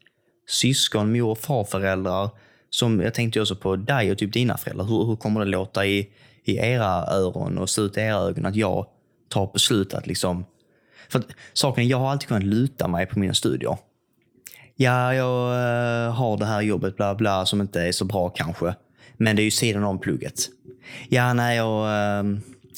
[0.49, 2.31] Syskon, mor och farföräldrar.
[2.75, 4.85] Som jag tänkte också på dig och typ dina föräldrar.
[4.85, 6.09] Hur, hur kommer det låta i,
[6.45, 8.87] i era öron och se ut i era ögon att jag
[9.29, 10.45] tar beslut att liksom...
[11.09, 13.79] För att, saken jag har alltid kunnat luta mig på mina studier.
[14.77, 18.75] Ja, jag eh, har det här jobbet, bla bla, som inte är så bra kanske.
[19.17, 20.49] Men det är ju sidan om plugget.
[21.09, 22.25] Ja, nej, jag, eh,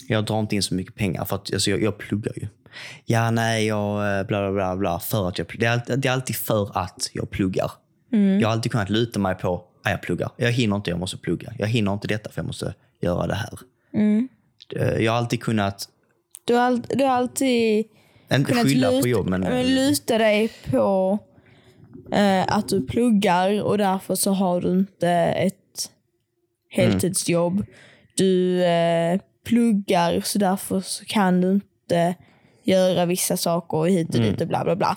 [0.09, 2.49] jag drar inte in så mycket pengar för att alltså, jag, jag pluggar ju.
[3.05, 5.47] Ja, nej, jag eh, bla bla bla, bla för att jag.
[5.59, 7.71] Det är, det är alltid för att jag pluggar.
[8.41, 10.31] Jag har alltid kunnat luta mig på att jag pluggar.
[10.37, 11.53] Jag hinner inte, jag måste plugga.
[11.59, 13.59] Jag hinner inte detta för jag måste göra det här.
[14.77, 15.89] Eh, Jag har alltid kunnat,
[16.45, 17.87] Du har, all, du har alltid
[18.33, 21.19] inte kunnat skylla på luta- jobb, men men luta dig på
[22.13, 25.91] eh, att du pluggar och därför så har du inte ett
[26.71, 27.65] heltidsjobb.
[28.17, 32.15] Du eh, pluggar så därför så kan du inte
[32.65, 34.97] göra vissa saker hit och dit och bla bla bla.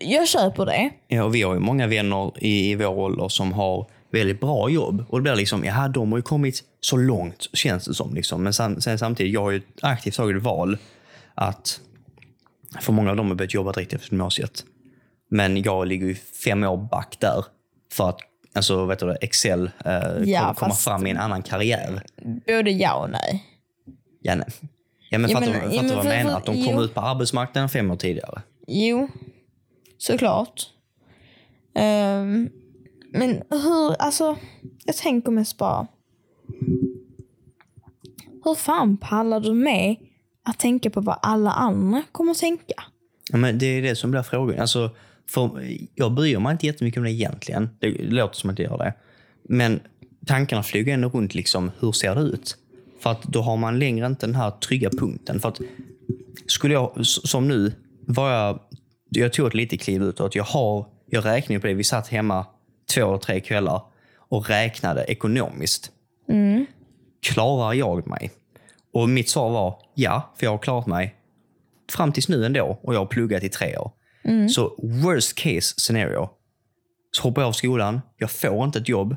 [0.00, 0.90] Jag köper det.
[1.08, 4.70] Ja, och vi har ju många vänner i, i vår ålder som har väldigt bra
[4.70, 5.04] jobb.
[5.08, 8.14] Och det blir liksom, ja, de har ju kommit så långt, känns det som.
[8.14, 8.42] Liksom.
[8.42, 10.78] Men sen, sen samtidigt, jag har ju aktivt tagit val
[11.34, 11.80] att,
[12.80, 14.64] för många av dem har börjat jobba direkt efter gymnasiet.
[15.28, 17.44] Men jag ligger ju fem år back där
[17.92, 18.18] för att
[18.54, 19.92] alltså, vet du, Excel eh,
[20.24, 22.02] Ja, kom, komma fram i en annan karriär.
[22.46, 23.44] Både ja och nej.
[24.20, 24.46] Ja, nej.
[25.10, 26.36] ja, men Ja, fattar du vad jag menar?
[26.36, 26.82] Att de kom jo.
[26.82, 28.42] ut på arbetsmarknaden fem år tidigare.
[28.66, 29.08] Jo,
[29.98, 30.70] såklart.
[31.74, 32.50] Um,
[33.10, 34.36] men hur, alltså,
[34.84, 35.86] jag tänker mest bara.
[38.44, 39.96] Hur fan pallar du med
[40.42, 42.74] att tänka på vad alla andra kommer att tänka?
[43.30, 44.60] Ja, men det är det som blir frågan.
[44.60, 44.90] Alltså,
[45.28, 45.62] för
[45.94, 47.68] jag bryr mig inte jättemycket om det egentligen.
[47.78, 48.94] Det låter som att jag gör det.
[49.42, 49.80] Men
[50.26, 52.56] tankarna flyger ändå runt liksom, hur ser det ut?
[53.00, 55.40] För att då har man längre inte den här trygga punkten.
[55.40, 55.60] För att
[56.46, 57.72] skulle jag, som nu,
[58.06, 58.60] var jag,
[59.08, 60.34] jag tog ett litet kliv utåt.
[60.34, 61.74] Jag, har, jag räknar ju på det.
[61.74, 62.46] Vi satt hemma
[62.94, 63.82] två eller tre kvällar
[64.28, 65.90] och räknade ekonomiskt.
[67.22, 68.30] Klarar jag mig?
[68.92, 71.14] Och mitt svar var ja, för jag har klarat mig
[71.92, 73.90] fram tills nu ändå och jag har pluggat i tre år.
[74.48, 76.28] Så worst case scenario.
[77.10, 79.16] Så hoppar jag av skolan, jag får inte ett jobb.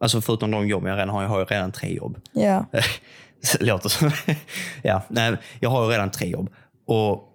[0.00, 2.20] Alltså förutom de jobb jag redan har, jag har ju redan tre jobb.
[2.32, 2.66] Ja.
[3.60, 4.10] Låter som...
[4.82, 6.50] ja, nej, jag har ju redan tre jobb.
[6.86, 7.31] Och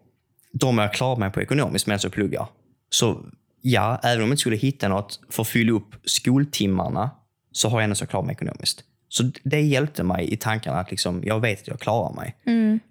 [0.59, 2.47] de jag klarat mig på ekonomiskt medan jag pluggar.
[2.89, 3.25] Så
[3.61, 7.09] ja, även om jag inte skulle hitta något för att fylla upp skoltimmarna
[7.51, 8.83] så har jag ändå så klarat mig ekonomiskt.
[9.09, 12.35] Så det hjälpte mig i tankarna att liksom, jag vet att jag klarar mig.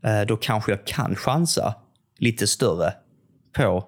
[0.05, 1.75] Eh, Då kanske jag kan chansa
[2.19, 2.93] lite större
[3.57, 3.85] på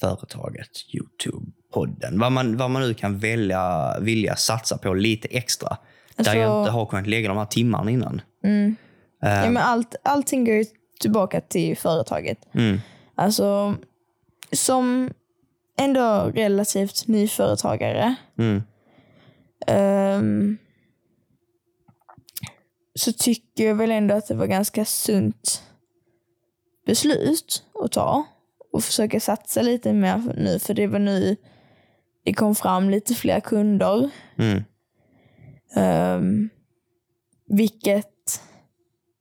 [0.00, 2.18] företaget, Youtube, podden.
[2.18, 5.76] Vad man, vad man nu kan välja, vilja satsa på lite extra.
[6.16, 8.20] där jag Alltså- inte har kunnat lägga de här timmarna innan.
[9.20, 10.64] ja men allt, allting går
[11.00, 12.38] tillbaka till företaget.
[12.54, 12.80] Mm.
[13.14, 13.76] Alltså,
[14.52, 15.10] som
[15.78, 18.14] ändå relativt nyföretagare.
[18.38, 18.62] Mm.
[19.66, 20.58] Ehm,
[22.94, 25.62] så tycker jag väl ändå att det var ganska sunt
[26.86, 28.24] beslut att ta
[28.72, 31.36] och försöka satsa lite mer nu för det var nu
[32.24, 34.10] det kom fram lite fler kunder.
[34.38, 34.64] Mm.
[35.76, 36.50] Um,
[37.48, 38.08] vilket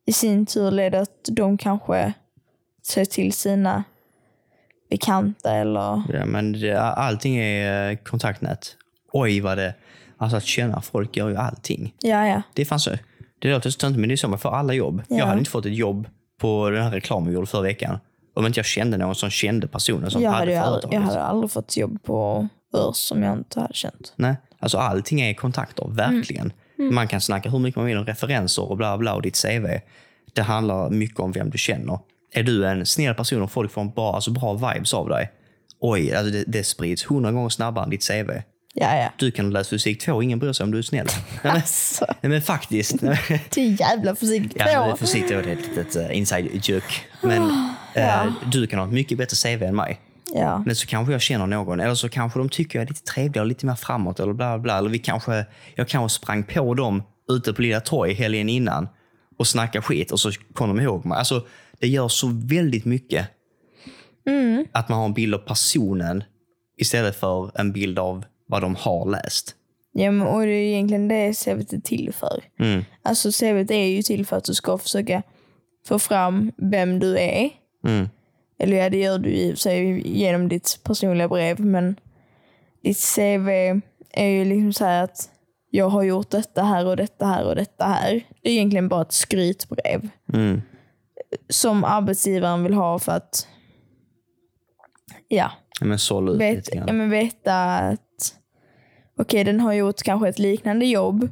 [0.06, 2.14] i sin tur leder att de kanske
[2.84, 3.84] ser till sina
[4.90, 6.04] bekanta eller...
[6.14, 8.76] Ja, men det, allting är eh, kontaktnät.
[9.12, 9.74] Oj, vad det...
[10.18, 11.94] Alltså att känna folk gör ju allting.
[12.00, 12.42] Ja, ja.
[12.54, 12.92] Det fanns så.
[13.40, 15.02] Det låter så men det är så man får alla jobb.
[15.08, 15.18] Ja.
[15.18, 18.00] Jag hade inte fått ett jobb på den här reklamen vi gjorde förra veckan
[18.34, 20.94] om inte jag kände någon som kände personen som Jag hade hade, företaget.
[20.94, 24.14] jag hade aldrig fått jobb på Örs som jag inte hade känt.
[24.16, 26.46] Nej, alltså allting är kontakter, verkligen.
[26.46, 26.58] Mm.
[26.78, 29.66] Man kan snacka hur mycket man vill om referenser och bla bla och ditt CV.
[30.34, 32.00] Det handlar mycket om vem du känner.
[32.34, 35.32] Är du en snäll person och folk får en bra, alltså bra vibes av dig,
[35.80, 38.30] oj, alltså det, det sprids hundra gånger snabbare än ditt CV.
[38.76, 39.10] Ja, ja.
[39.18, 41.06] Du kan läsa fysik 2, ingen bryr sig om du är snäll.
[41.32, 43.04] Nej, men, Alltså, nej, men faktiskt.
[43.62, 44.98] är jävla försiktigt Ja, men på.
[44.98, 46.94] fysik det var ett litet uh, inside joke.
[47.22, 47.42] Men
[47.94, 50.00] eh, du kan ha ett mycket bättre CV än mig.
[50.36, 50.64] Ja.
[50.66, 53.48] Men så kanske jag känner någon, eller så kanske de tycker jag är lite trevligare
[53.48, 54.20] lite mer framåt.
[54.20, 54.78] Eller bla bla.
[54.78, 58.88] Eller vi kanske, jag kanske sprang på dem ute på Lilla Torg helgen innan
[59.38, 61.18] och snackade skit och så kom de ihåg mig.
[61.18, 61.46] Alltså,
[61.80, 63.30] det gör så väldigt mycket
[64.72, 66.24] att man har en bild av personen
[66.78, 69.56] istället för en bild av vad de har läst.
[69.94, 72.44] ja men, och det är egentligen det CVt är till för.
[72.60, 72.86] Mm.
[73.02, 75.24] Alltså CVt är ju till för att du ska försöka
[75.88, 77.50] få fram vem du är.
[77.86, 78.10] Mm.
[78.60, 82.00] Eller ja, det gör du i sig genom ditt personliga brev, men
[82.84, 83.50] ditt CV
[84.14, 85.30] är ju liksom så här att
[85.70, 88.24] jag har gjort detta här och detta här och detta här.
[88.42, 90.62] Det är egentligen bara ett skrytbrev Mm.
[91.50, 93.48] som arbetsgivaren vill ha för att
[95.28, 98.36] ja, Ja, Men sålla ut vet, lite ja, men veta att
[99.20, 101.30] okej, den har gjort kanske ett liknande jobb.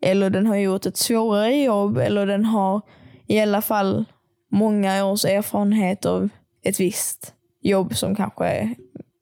[0.00, 1.98] Eller den har gjort ett svårare jobb.
[1.98, 2.80] Eller den har
[3.26, 4.04] i alla fall
[4.50, 6.28] många års erfarenhet av
[6.64, 8.74] ett visst jobb som kanske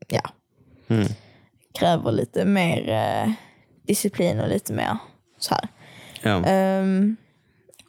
[0.09, 0.31] ja,
[0.89, 1.07] Mm.
[1.75, 3.33] kräver lite mer eh,
[3.87, 4.97] disciplin och lite mer
[5.39, 5.69] så här.
[6.23, 6.45] Ja.
[6.45, 7.17] Ehm,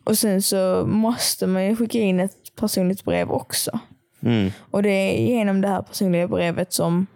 [0.03, 3.79] och sen så måste man ju skicka in ett personligt brev också.
[4.21, 4.51] Mm.
[4.71, 7.07] Och det är genom det här personliga brevet som,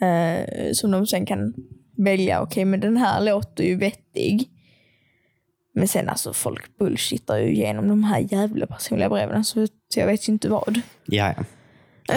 [0.00, 1.54] eh, som de sen kan
[1.96, 4.50] välja, okej men den här låter ju vettig.
[5.74, 10.06] Men sen alltså folk bullshittar ju igenom de här jävla personliga breven så, så jag
[10.06, 10.80] vet ju inte vad.
[11.04, 11.44] Ja, ja.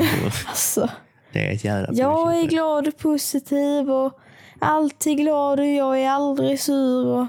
[0.48, 0.90] Alltså,
[1.34, 4.20] Det är ett jävla jag är glad och positiv och
[4.60, 7.06] alltid glad och jag är aldrig sur.
[7.06, 7.28] Och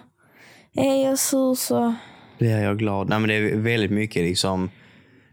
[0.75, 1.95] är jag sur så...
[2.39, 3.09] blir jag glad.
[3.09, 4.71] Nej, men det är väldigt mycket liksom...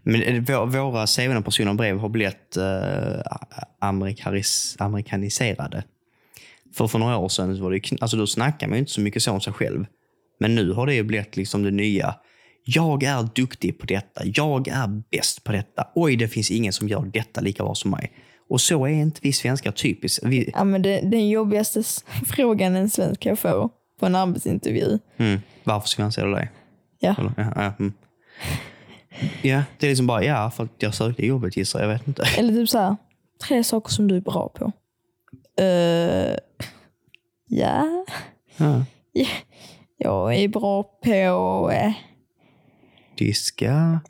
[0.02, 3.20] Men våra CV personer och brev har blivit eh,
[3.80, 5.84] amerikanis, amerikaniserade.
[6.74, 9.22] För för några år sedan var det, alltså då snackade man ju inte så mycket
[9.22, 9.86] så om sig själv.
[10.38, 12.14] Men nu har det ju blivit liksom det nya.
[12.64, 14.22] Jag är duktig på detta.
[14.24, 15.86] Jag är bäst på detta.
[15.94, 18.12] Oj, det finns ingen som gör detta lika bra som mig.
[18.48, 20.24] Och så är inte vi svenskar typiskt.
[20.24, 21.82] Vi, Ja, men det, den jobbigaste
[22.26, 23.70] frågan en svensk kan få
[24.00, 24.98] på en arbetsintervju.
[25.16, 26.50] mm, varför ska jag anställa dig?
[26.98, 27.14] Ja.
[27.18, 27.92] Eller, ja, ja, mm.
[29.42, 31.88] ja, det är liksom bara, ja, för att jag sökte jobbet gissar jag.
[31.88, 32.22] vet inte.
[32.38, 32.96] Eller typ så här,
[33.48, 34.72] tre saker som du är bra på.
[35.62, 36.36] Uh,
[37.48, 38.04] ja,
[38.56, 38.82] Ja.
[39.98, 41.70] Jag är bra på...
[41.72, 41.92] eh,
[43.18, 44.00] Diska.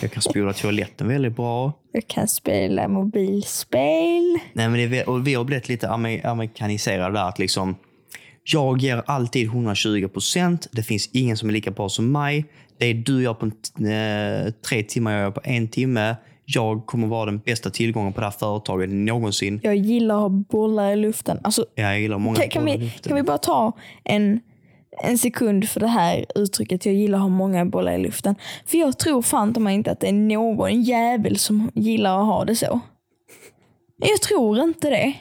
[0.00, 1.72] Jag kan spola toaletten väldigt bra.
[1.92, 4.38] jag kan spela mobilspel.
[4.52, 7.28] Nej, men det är, och vi har blivit lite amer- amerikaniserade där.
[7.28, 7.76] Att liksom,
[8.44, 10.68] jag ger alltid 120 procent.
[10.72, 12.44] Det finns ingen som är lika bra som mig.
[12.78, 16.16] Det du gör på en eh, tre timmar, jag gör på en timme.
[16.44, 19.60] Jag kommer vara den bästa tillgången på det här företaget någonsin.
[19.62, 21.38] Jag gillar att ha bollar i luften.
[21.44, 23.72] Alltså, Jag gillar många kan, kan, vi, kan vi bara ta
[24.04, 24.40] en,
[25.02, 28.34] en sekund för det här uttrycket jag gillar att ha många bollar i luften.
[28.66, 32.44] För jag tror fan mig inte att det är någon jävel som gillar att ha
[32.44, 32.80] det så.
[33.98, 35.14] Jag tror inte det.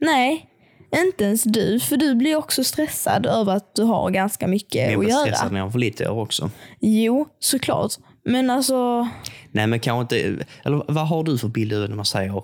[0.00, 0.48] Nej,
[0.96, 1.80] inte ens du.
[1.80, 5.20] För du blir också stressad över att du har ganska mycket jag att blir göra.
[5.20, 6.50] stressad när jag har för lite år också.
[6.80, 7.92] Jo, såklart.
[8.24, 9.08] Men alltså,
[9.52, 10.44] Nej, men kanske inte...
[10.62, 12.34] Eller vad har du för bild i huvudet när man säger...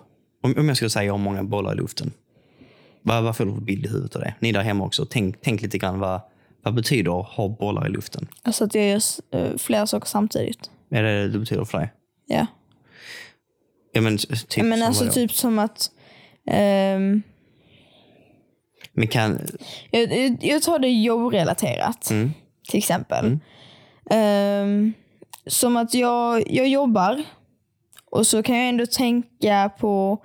[0.43, 2.13] Om, om jag skulle säga om många bollar i luften.
[3.03, 4.35] Vad, vad får du för bild i huvudet av det?
[4.39, 5.07] Ni där hemma också.
[5.11, 6.21] Tänk, tänk lite grann vad,
[6.65, 8.29] vad betyder ha bollar i luften?
[8.43, 9.01] alltså att jag gör
[9.37, 10.71] uh, flera saker samtidigt.
[10.91, 11.93] Är det det betyder för dig?
[12.27, 12.47] Ja.
[13.93, 15.91] Ja, men, typ Men som alltså typ som att
[16.47, 17.23] ehm,
[18.93, 19.39] Men kan...
[19.91, 22.33] Jag, jag- tar det jobbrelaterat, Mm.
[22.69, 23.39] till exempel.
[24.11, 24.93] Ehm,
[25.47, 27.25] som att jag, jag jobbar
[28.11, 30.25] och så kan jag ändå tänka på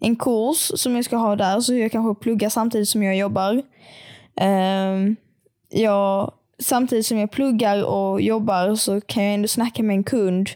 [0.00, 3.62] en kurs som jag ska ha där, så jag kanske pluggar samtidigt som jag jobbar.
[4.36, 5.16] Ehm,
[5.70, 10.50] jag, samtidigt som jag pluggar och jobbar så kan jag ändå snacka med en kund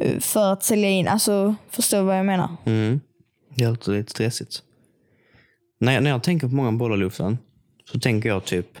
[0.00, 1.08] eh, för att sälja in.
[1.08, 2.48] Alltså, förstår du vad jag menar?
[2.64, 3.00] Mm.
[3.56, 4.62] Det låter lite stressigt.
[5.80, 7.38] När jag, när jag tänker på många bollar i luften
[7.84, 8.78] så tänker jag typ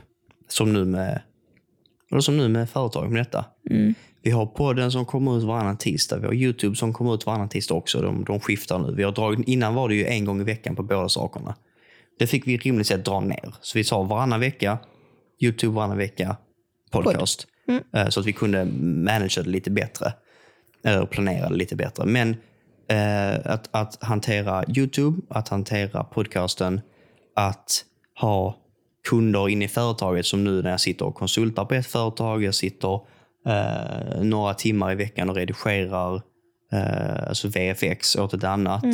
[0.48, 1.22] som nu med,
[2.10, 3.44] eller som nu med företag med detta.
[4.22, 6.18] Vi har podden som kommer ut varannan tisdag.
[6.18, 8.02] Vi har Youtube som kommer ut varannan tisdag också.
[8.02, 8.94] De, de skiftar nu.
[8.94, 11.54] Vi har dragit, innan var det ju en gång i veckan på båda sakerna.
[12.18, 13.54] Det fick vi rimligt sett dra ner.
[13.60, 14.78] Så vi sa varannan vecka,
[15.40, 16.36] Youtube varannan vecka,
[16.90, 17.46] podcast.
[17.94, 18.64] Eh, Så att vi kunde
[19.04, 20.12] managera det lite bättre.
[20.84, 22.04] Eller planera det lite bättre.
[22.04, 22.36] Men
[22.88, 26.80] eh, att, att hantera Youtube, att hantera podcasten,
[27.36, 27.84] att
[28.20, 28.56] ha
[29.08, 32.42] kunder inne i företaget som nu när jag sitter och konsultar på ett företag.
[32.44, 33.00] Jag sitter
[33.46, 36.22] eh, några timmar i veckan och redigerar
[36.72, 38.84] eh, alltså VFX åt ett annat.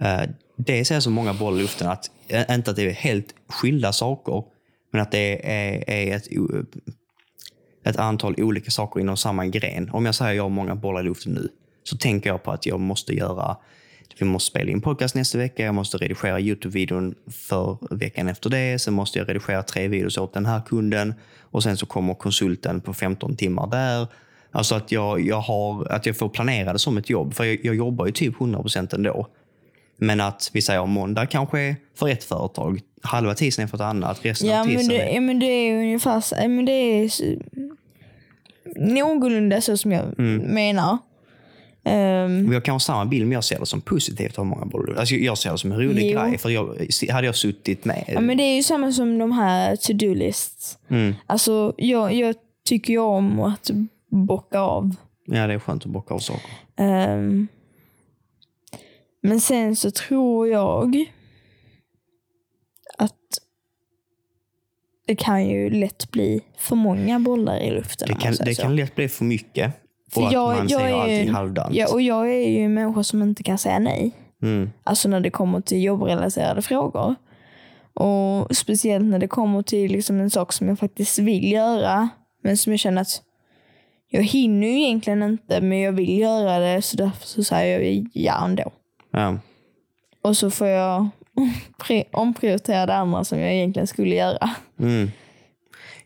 [0.00, 0.22] Eh,
[0.56, 3.92] det ser så många bollar i luften att, eh, inte att det är helt skilda
[3.92, 4.44] saker,
[4.92, 6.28] men att det är, är ett,
[7.84, 9.90] ett antal olika saker inom samma gren.
[9.90, 11.48] Om jag säger jag har många bollar i luften nu,
[11.84, 13.56] så tänker jag på att jag måste göra
[14.18, 18.78] vi måste spela in podcast nästa vecka, jag måste redigera Youtube-videon för veckan efter det.
[18.78, 22.80] Sen måste jag redigera tre videos åt den här kunden och sen så kommer konsulten
[22.80, 24.06] på 15 timmar där.
[24.50, 27.64] Alltså att jag, jag, har, att jag får planera det som ett jobb, för jag,
[27.64, 29.28] jag jobbar ju typ 100% ändå.
[29.96, 33.80] Men att vi säger måndag kanske är för ett företag, halva tisdagen är för ett
[33.80, 35.14] annat, resten Ja av men, tisdagen det, är...
[35.14, 37.10] ja, men det är ungefär men det är
[38.76, 40.98] någorlunda så som jag menar.
[41.84, 44.64] Ehm, Vi har kanske samma bild, men jag ser det som positivt att ha många
[44.64, 44.94] bollar.
[44.94, 46.20] Alltså jag ser det som en rolig Jo.
[46.20, 46.38] grej.
[46.38, 46.76] För jag,
[47.10, 48.04] hade jag suttit med...
[48.08, 50.78] ja, men det är ju samma som de här to-do lists.
[50.88, 51.14] Mm.
[51.26, 53.70] Alltså jag, jag tycker ju om att
[54.10, 54.94] bocka av.
[55.26, 56.50] Ja, det är skönt att bocka av saker.
[56.76, 57.48] Ehm,
[59.22, 61.06] men sen så tror jag
[62.98, 63.12] att
[65.06, 68.08] det kan ju lätt bli för många bollar i luften.
[68.08, 69.72] Det kan, säger det kan lätt bli för mycket.
[70.10, 71.74] För och att jag- man jag är- allting halvdant.
[71.74, 74.12] Ja, och jag är ju en människa som inte kan säga nej.
[74.42, 74.70] Mm.
[74.84, 77.14] Alltså när det kommer till jobbrelaterade frågor.
[77.94, 82.08] Och speciellt när det kommer till liksom en sak som jag faktiskt vill göra.
[82.42, 83.22] Men som jag känner att
[84.08, 86.82] jag hinner ju egentligen inte, men jag vill göra det.
[86.82, 88.72] Så därför så säger jag ja ändå.
[89.12, 89.38] Ja.
[90.22, 91.08] Och så får jag
[92.12, 94.50] omprioritera det andra som jag egentligen skulle göra.
[94.80, 95.10] Mm.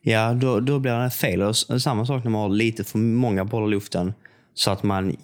[0.01, 1.43] Ja, då, då blir det fel.
[1.43, 4.15] Och samma sak när man har lite för många bollar i luften.
[4.55, 5.17] Så att man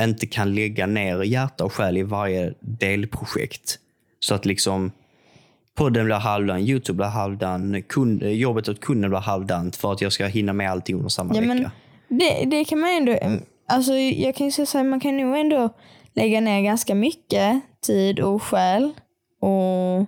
[0.00, 3.78] inte kan lägga ner hjärta och själ i varje delprojekt.
[4.20, 4.90] Så att liksom
[5.74, 10.12] podden blir halvdan, Youtube blir halvdan, kund, jobbet åt kunden blir halvdant för att jag
[10.12, 11.70] ska hinna med allting under samma Ja, men vecka.
[12.08, 13.18] det, det kan man ändå...
[13.68, 15.70] Alltså jag kan ju säga så här, man kan nog ändå
[16.16, 18.92] lägga ner ganska mycket tid och själ
[19.40, 20.06] och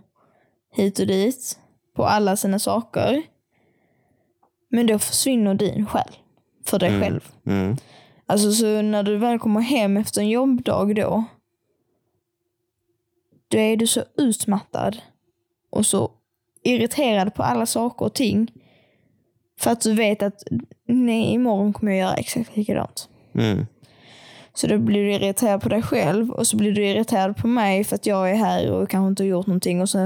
[0.72, 1.58] hit och dit
[1.96, 3.22] på alla sina saker.
[4.70, 6.16] Men då försvinner din själ
[6.64, 7.28] för dig själv.
[7.46, 7.76] Mm.
[8.26, 11.24] Alltså så när du väl kommer hem efter en jobbdag då,
[13.48, 14.96] då är du så utmattad
[15.70, 16.10] och så
[16.62, 18.52] irriterad på alla saker och ting.
[19.58, 20.42] För att du vet att
[20.86, 23.08] nej, imorgon kommer jag göra exakt likadant.
[23.34, 23.66] Mm.
[24.58, 27.84] Så då blir du irriterad på dig själv och så blir du irriterad på mig
[27.84, 29.80] för att jag är här och kanske inte har gjort någonting.
[29.80, 29.98] Och så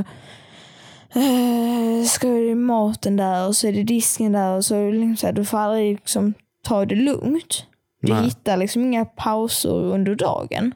[1.14, 5.26] eh, ska det maten där och så är det disken där och så, liksom så
[5.26, 7.66] här, du får aldrig liksom ta det lugnt.
[8.02, 8.24] Du Nej.
[8.24, 10.74] hittar liksom inga pauser under dagen.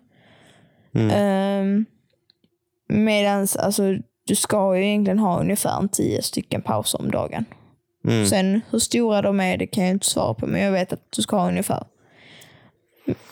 [0.95, 1.67] Mm.
[1.67, 1.87] Um,
[2.89, 3.83] Medan alltså,
[4.27, 7.45] du ska ju egentligen ha ungefär en tio stycken pauser om dagen.
[8.05, 8.27] Mm.
[8.27, 11.12] Sen hur stora de är, det kan jag inte svara på, men jag vet att
[11.17, 11.85] du ska ha ungefär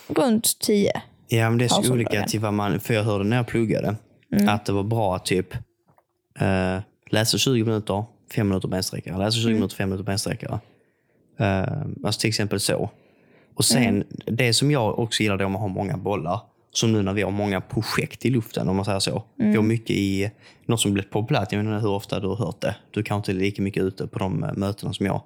[0.09, 1.03] runt tio.
[1.29, 2.81] Ja, men det är så olika till vad man...
[2.81, 3.97] För jag hörde när jag pluggade
[4.49, 5.55] att det var bra typ
[6.43, 9.19] uh, läsa 20 minuter, 5 minuter bensträckare.
[9.19, 10.61] Läsa 20 minuter, 5 minuter bensträckare.
[11.41, 12.91] Uh, alltså till exempel så.
[13.55, 17.03] Och sen, det som jag också gillar då med att ha många bollar, som nu
[17.03, 19.23] när vi har många projekt i luften, om man säger så.
[19.37, 20.31] Vi har mycket i,
[20.67, 22.77] något som blivit populärt, jag inte hur ofta du har hört det.
[22.91, 25.23] Du kanske inte är lika mycket ute på de eh, mötena som jag.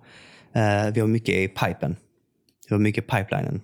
[0.52, 1.96] Eh, vi har mycket i pipen.
[2.68, 3.60] Vi har mycket i pipelinen.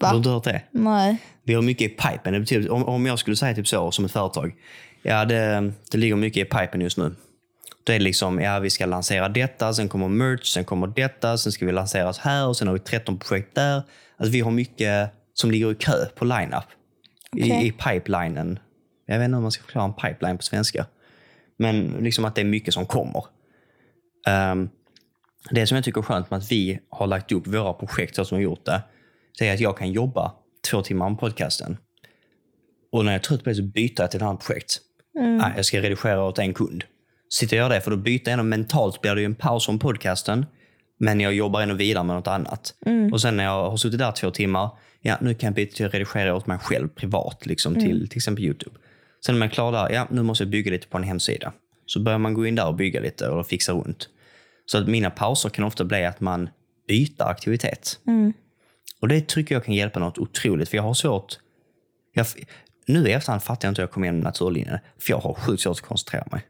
[0.00, 0.06] Va?
[0.06, 0.62] Har du inte hört det?
[0.70, 1.16] Nej.
[1.42, 2.32] Vi har mycket i pipen.
[2.32, 4.54] Det betyder, om, om jag skulle säga typ så som ett företag.
[5.02, 7.14] Ja, det, det ligger mycket i pipen just nu.
[7.84, 11.38] Då är det liksom, ja vi ska lansera detta, sen kommer merch, sen kommer detta,
[11.38, 13.82] sen ska vi lanseras här och sen har vi 13 projekt där.
[14.16, 16.64] Alltså vi har mycket som ligger i kö på line-up.
[17.32, 17.48] Okej.
[17.48, 18.58] I, I pipelinen.
[19.06, 20.86] Jag vet inte om man ska förklara en pipeline på svenska.
[21.56, 23.24] Men liksom att det är mycket som kommer.
[24.26, 24.68] Ehm,
[25.50, 28.24] det som jag tycker är skönt med att vi har lagt upp våra projekt så
[28.24, 28.82] som vi har gjort det,
[29.38, 30.32] det är att jag kan jobba
[30.70, 31.76] två timmar med podcasten.
[32.92, 34.80] Och när jag är trött på det så byter jag till ett annat projekt.
[35.14, 36.84] Nej, jag ska redigera åt en kund.
[37.30, 39.78] Sitter jag det, för då byter jag ändå mentalt blir det ju en paus från
[39.78, 40.46] podcasten.
[41.00, 42.74] Men jag jobbar ändå vidare med något annat.
[43.12, 44.70] Och sen när jag har suttit där två timmar,
[45.00, 48.18] ja nu kan jag byta till att redigera åt mig själv privat, liksom till till
[48.18, 48.76] exempel Youtube.
[49.26, 51.52] Sen när man är klar där, ja nu måste jag bygga lite på en hemsida.
[51.86, 54.08] Så börjar man gå in där och bygga lite och fixa runt.
[54.66, 56.48] Så att mina pauser kan ofta bli att man
[56.88, 58.00] byter aktivitet.
[59.00, 61.38] Och det tycker jag kan hjälpa något otroligt, för jag har svårt...
[62.14, 62.26] Jag,
[62.86, 65.62] nu i efterhand fattar jag inte hur jag kom igenom naturlinjen, för jag har sjukt
[65.62, 66.42] svårt att koncentrera mig.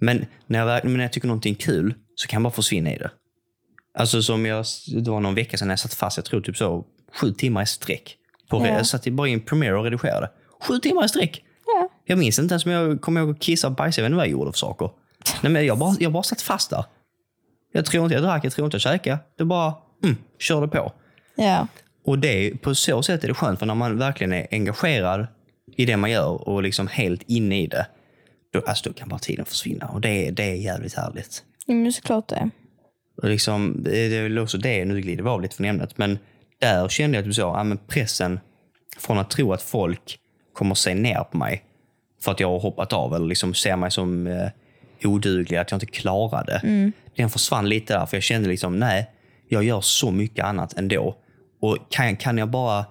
[0.00, 2.92] Men när jag, men när jag tycker någonting är kul så kan jag bara försvinna
[2.94, 3.10] i det.
[3.98, 4.64] Alltså som jag,
[4.96, 6.84] det var någon vecka sedan när jag satt fast, jag tror typ så
[7.20, 8.16] sju timmar i sträck.
[8.48, 8.66] På, Ja.
[8.66, 10.30] Jag satt bara i en Premiere och redigerade.
[10.68, 11.44] Sju timmar i sträck!
[11.66, 11.88] Ja.
[12.04, 14.00] Jag minns inte ens om jag kom ihåg att kissa och bajsa.
[14.00, 14.90] Jag vet inte vad jag gjorde för saker.
[15.42, 16.84] Nej, men jag, bara, jag bara satt fast där.
[17.72, 19.18] Jag tror inte jag drack, jag tror inte jag käkade.
[19.38, 20.92] Det bara mm, körde på.
[21.40, 21.66] Ja.
[22.04, 25.26] Och det, på så sätt är det skönt, för när man verkligen är engagerad
[25.76, 27.86] i det man gör och liksom helt inne i det,
[28.52, 29.86] då, alltså, då kan bara tiden försvinna.
[29.86, 31.42] Och det, det är jävligt härligt.
[31.66, 32.50] Men såklart det.
[33.22, 36.18] Och liksom, det är väl också det, nu glider vi av lite från ämnet, men
[36.58, 38.40] där kände jag typ så, ja, men pressen
[38.98, 40.18] från att tro att folk
[40.52, 41.64] kommer se ner på mig
[42.20, 44.48] för att jag har hoppat av eller liksom ser mig som eh,
[45.04, 46.60] oduglig, att jag inte klarade.
[47.16, 49.10] Den försvann lite där, för jag kände liksom, nej,
[49.48, 51.16] jag gör så mycket annat ändå.
[51.60, 52.84] Och kan, kan jag bara,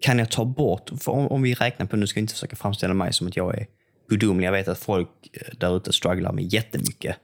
[0.00, 2.94] kan jag ta bort, om, om vi räknar på, nu ska vi inte försöka framställa
[2.94, 3.66] mig som att jag är
[4.08, 7.16] gudomlig, jag vet att folk eh, där ute strugglar med jättemycket.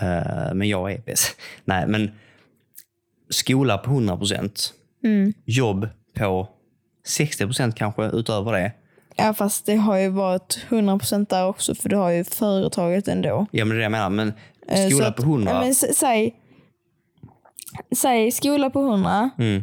[0.00, 1.36] Eh, men jag är bäst.
[1.64, 2.10] Nej, men
[3.30, 4.72] skola på 100 procent.
[5.44, 6.48] Jobb på
[7.06, 8.72] 60 procent kanske utöver det.
[9.16, 13.46] Ja, fast det har ju varit 100% där också, för du har ju företaget ändå.
[13.50, 14.10] Ja, men det är det jag menar.
[14.10, 14.32] Men
[14.68, 15.52] Eh, skola att- på 100.
[15.52, 16.34] Ja, men säg,
[17.96, 19.62] säg skola på 100, Mm,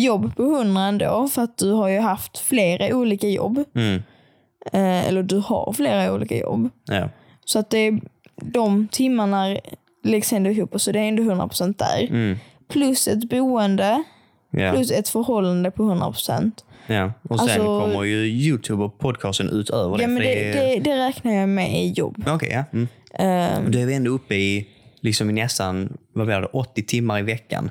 [0.00, 3.64] jobb på 100 ändå, för att du har ju haft flera olika jobb.
[3.74, 4.02] mm,
[4.72, 6.68] Eh, eller du har flera olika jobb.
[6.84, 7.08] ja.
[7.44, 8.00] Så att det är,
[8.42, 9.56] de timmarna
[10.04, 12.06] läggs ändå ihop, så det är ändå 100% där.
[12.10, 12.36] Mm,
[12.68, 14.02] Plus ett boende,
[14.50, 16.52] ja, plus ett förhållande på 100%.
[16.86, 17.12] ja.
[17.28, 20.02] Och sen Alltså- kommer ju Youtube och podcasten utöver det.
[20.02, 22.24] Ja, men det, det, det räknar jag med i jobb.
[22.28, 22.64] Okej, ja.
[22.72, 22.88] Mm.
[23.64, 24.68] Eh, Då är vi ändå uppe i,
[25.00, 27.70] liksom i nästan vad blir det, 80 timmar i veckan.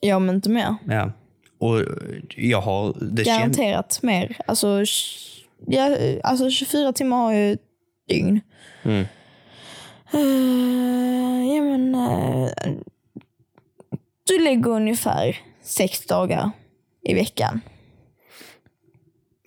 [0.00, 0.74] ja, men inte mer.
[0.88, 1.10] Ja.
[1.58, 1.82] Och
[2.36, 2.94] jag har...
[3.00, 4.36] Det känd, Garanterat mer.
[4.46, 4.84] Alltså,
[5.66, 7.56] ja, alltså 24 timmar har ju
[8.08, 8.40] dygn.
[8.82, 9.06] Mm.
[10.12, 12.50] Eh, ja, men, eh,
[14.26, 16.50] du lägger ungefär sex dagar
[17.02, 17.60] i veckan.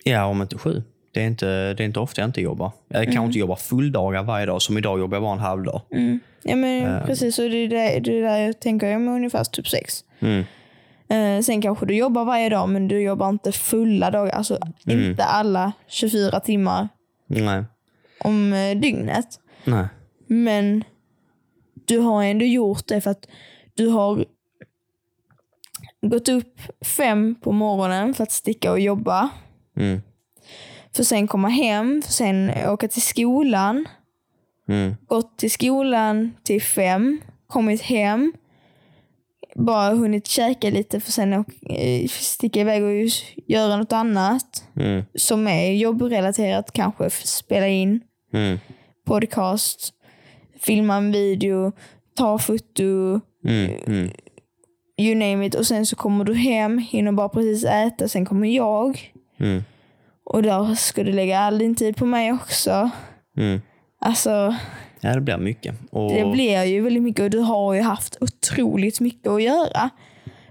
[0.04, 0.82] ja, om inte sju.
[1.12, 2.72] Det är inte, det är inte ofta jag inte jobbar.
[2.88, 4.62] Jag kanske inte jobbar fulldagar varje dag.
[4.62, 5.80] Som idag jobbar jag bara en halv dag.
[6.42, 7.38] Ja, men precis.
[7.38, 10.04] Och det är det, det är där jag tänker jag med ungefär typ sex.
[10.20, 10.44] Mm.
[11.10, 14.32] Eh, sen kanske du jobbar varje dag, men du jobbar inte fulla dagar.
[14.32, 16.88] Alltså inte alla 24 timmar
[17.26, 17.64] Nej.
[18.24, 19.26] om eh, dygnet.
[19.64, 19.86] Nej.
[20.26, 20.84] Men
[21.74, 23.26] du har ändå gjort det för att
[23.74, 24.24] du har
[26.02, 29.28] gått upp fem på morgonen för att sticka och jobba.
[29.76, 30.02] Mm.
[30.92, 33.86] För sen komma hem, för sen åka till skolan.
[34.68, 34.96] Mm.
[35.06, 38.32] Gått till skolan till fem, kommit hem.
[39.66, 42.90] Bara hunnit käka lite för sen åka, eh, sticka iväg och
[43.46, 44.64] göra något annat.
[44.76, 45.04] Mm.
[45.14, 47.10] Som är jobbrelaterat kanske.
[47.10, 48.00] Spela in
[48.32, 48.58] Mm.
[49.06, 49.92] podcast,
[50.60, 51.72] filma en video,
[52.16, 53.70] ta foto, Mm.
[53.86, 54.10] Mm.
[55.00, 55.54] you name it.
[55.54, 59.12] Och sen så kommer du hem, hinner bara precis äta, sen kommer jag.
[59.40, 59.64] Mm.
[60.24, 62.90] Och då ska du lägga all din tid på mig också.
[63.36, 63.60] Mm.
[64.00, 64.54] Alltså,
[65.00, 65.74] Ja, det blir mycket.
[65.90, 69.90] Och, det blir ju väldigt mycket och du har ju haft otroligt mycket att göra.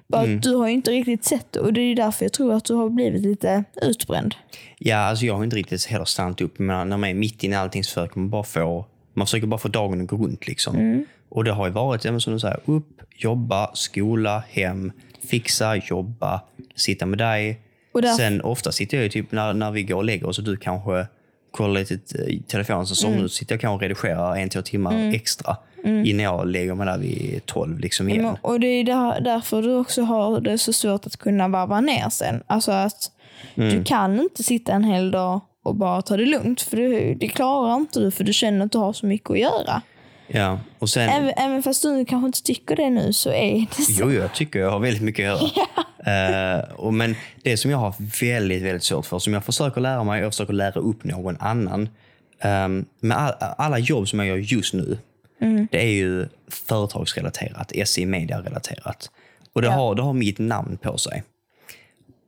[0.07, 2.53] Bara att du har ju inte riktigt sett det och det är därför jag tror
[2.53, 4.35] att du har blivit lite utbränd.
[4.79, 6.59] Ja, alltså jag har inte riktigt heller stannat upp.
[6.59, 9.47] Men när man är mitt inne i allting så försöker man bara få, man försöker
[9.47, 10.47] bara få dagen att gå runt.
[10.47, 10.75] Liksom.
[10.75, 11.05] Mm.
[11.29, 14.91] Och det har ju varit, ja, som du säger, upp, jobba, skola, hem,
[15.29, 16.41] fixa, jobba,
[16.75, 17.59] sitta med dig.
[17.93, 20.43] Där- Sen ofta sitter jag ju typ när, när vi går och lägger oss och
[20.43, 21.07] du kanske
[21.51, 22.85] kollar lite i telefonen.
[22.87, 23.21] Så som Mm.
[23.23, 26.97] nu sitter jag kanske och redigerar en, två timmar extra innan jag lägger mig där
[26.97, 28.37] vid tolv liksom igen.
[28.41, 32.09] Och det är där, därför du också har det så svårt att kunna varva ner
[32.09, 32.43] sen.
[32.47, 33.11] Alltså att
[33.55, 36.61] du kan inte sitta en hel dag och bara ta det lugnt.
[36.61, 39.39] För det, det klarar inte du för du känner att du har så mycket att
[39.39, 39.81] göra.
[40.27, 41.09] Ja, och sen...
[41.09, 43.91] Även, även fast du kanske inte tycker det nu så är det så.
[44.01, 45.67] Jo, jag tycker jag har väldigt mycket att göra.
[46.09, 50.03] Eh, och men det som jag har väldigt, väldigt svårt för, som jag försöker lära
[50.03, 51.89] mig, jag försöker lära upp någon annan.
[52.43, 54.97] Um, med all, alla jobb som jag gör just nu,
[55.71, 59.11] det är ju företagsrelaterat, SI media-relaterat.
[59.53, 61.23] Och det, har, det har mitt namn på sig.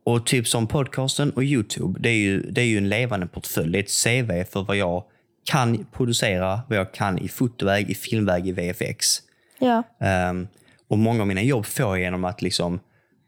[0.04, 3.72] Och typ som podcasten och YouTube, det är ju, det är ju en levande portfölj.
[3.72, 5.04] Det är ett CV för vad jag
[5.44, 9.22] kan producera, vad jag kan i fotoväg, i filmväg, i VFX.
[9.58, 9.82] Ja.
[10.00, 10.48] Ehm,
[10.88, 12.80] och många av mina jobb får jag genom att liksom,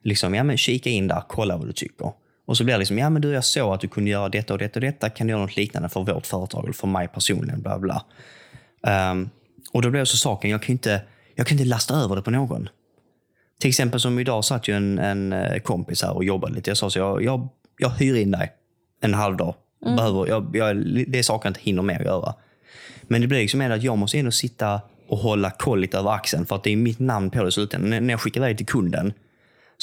[0.05, 2.13] liksom, ja, men kika in där, kolla vad du tycker.
[2.47, 4.53] Och så blir det liksom, ja men du jag såg att du kunde göra detta
[4.53, 7.09] och detta och detta, kan du göra något liknande för vårt företag eller för mig
[7.09, 8.05] personligen, bla bla.
[8.87, 9.31] Ehm,
[9.73, 11.03] och då blev så saken, jag kan inte,
[11.35, 12.69] jag kan inte lasta över det på någon.
[13.61, 16.71] Till exempel som idag satt ju en, en eh, kompis här och jobbade lite.
[16.71, 17.49] Jag sa så jag, jag,
[17.79, 18.53] jag hyr in dig
[19.01, 19.55] en halv dag.
[19.97, 20.77] Behöver, jag, jag,
[21.09, 22.35] det är saker jag inte hinner med att göra.
[23.03, 26.47] Men det blir liksom att jag måste ändå sitta och hålla koll lite över axeln
[26.47, 27.91] för att det är mitt namn på det i slutändan.
[27.91, 29.13] När- När jag skickar iväg till kunden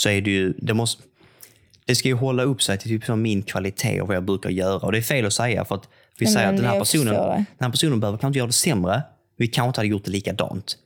[0.02, 1.04] så är det ju, det måste,
[1.86, 4.50] det ska ju hålla upp sig till typ som min kvalitet och vad jag brukar
[4.50, 4.78] göra.
[4.78, 7.14] Och det är fel att säga för att vi säger men att den här, personen,
[7.14, 9.02] den här personen behöver kanske inte göra det sämre.
[9.38, 10.78] Vi kanske inte hade gjort det likadant.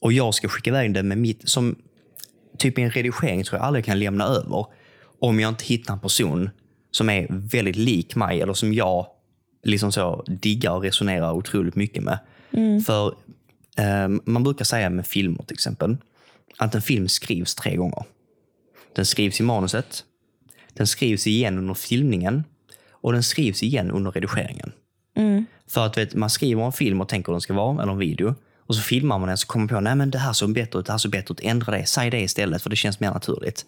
[0.00, 1.76] Och jag ska skicka iväg det med mitt, som
[2.58, 4.66] typ i en redigering tror jag aldrig kan lämna över.
[5.20, 6.50] Om jag inte hittar en person
[6.90, 9.06] som är väldigt lik mig eller som jag
[9.64, 12.18] liksom så diggar och resonerar otroligt mycket med.
[12.86, 13.14] För
[13.78, 15.96] eh, man brukar säga med filmer till exempel,
[16.58, 18.04] att en film skrivs tre gånger.
[18.92, 20.04] Den skrivs i manuset,
[20.74, 22.44] den skrivs igen under filmningen
[22.90, 24.72] och den skrivs igen under redigeringen.
[25.68, 27.98] För att vet, man skriver en film och tänker hur den ska vara, eller en
[27.98, 28.34] video.
[28.66, 30.78] Och så filmar man den så kommer man på, nej men det här såg bättre
[30.78, 33.10] ut, det här såg bättre ut, ändra det, säg det istället för det känns mer
[33.10, 33.66] naturligt.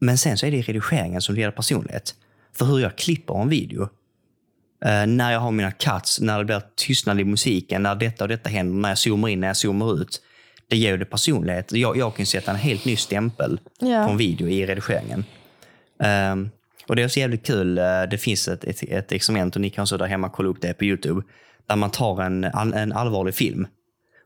[0.00, 2.14] Men sen så är det i redigeringen som det gäller personlighet.
[2.52, 3.82] För hur jag klipper en video,
[4.84, 8.28] eh, när jag har mina cuts, när det blir tystnad i musiken, när detta och
[8.28, 10.22] detta händer, när jag zoomar in, när jag zoomar ut.
[10.68, 11.72] Det ger ju det personlighet.
[11.72, 14.04] Jag, jag kan sätta en helt ny stämpel Ja.
[14.04, 15.24] på en video i redigeringen.
[16.00, 16.50] Ehm,
[16.88, 17.78] och det är också jävligt kul.
[17.78, 20.60] eh, Det finns ett, ett, ett experiment och ni kan så där hemma kolla upp
[20.60, 21.22] det på Youtube.
[21.66, 23.66] Där man tar en, en allvarlig film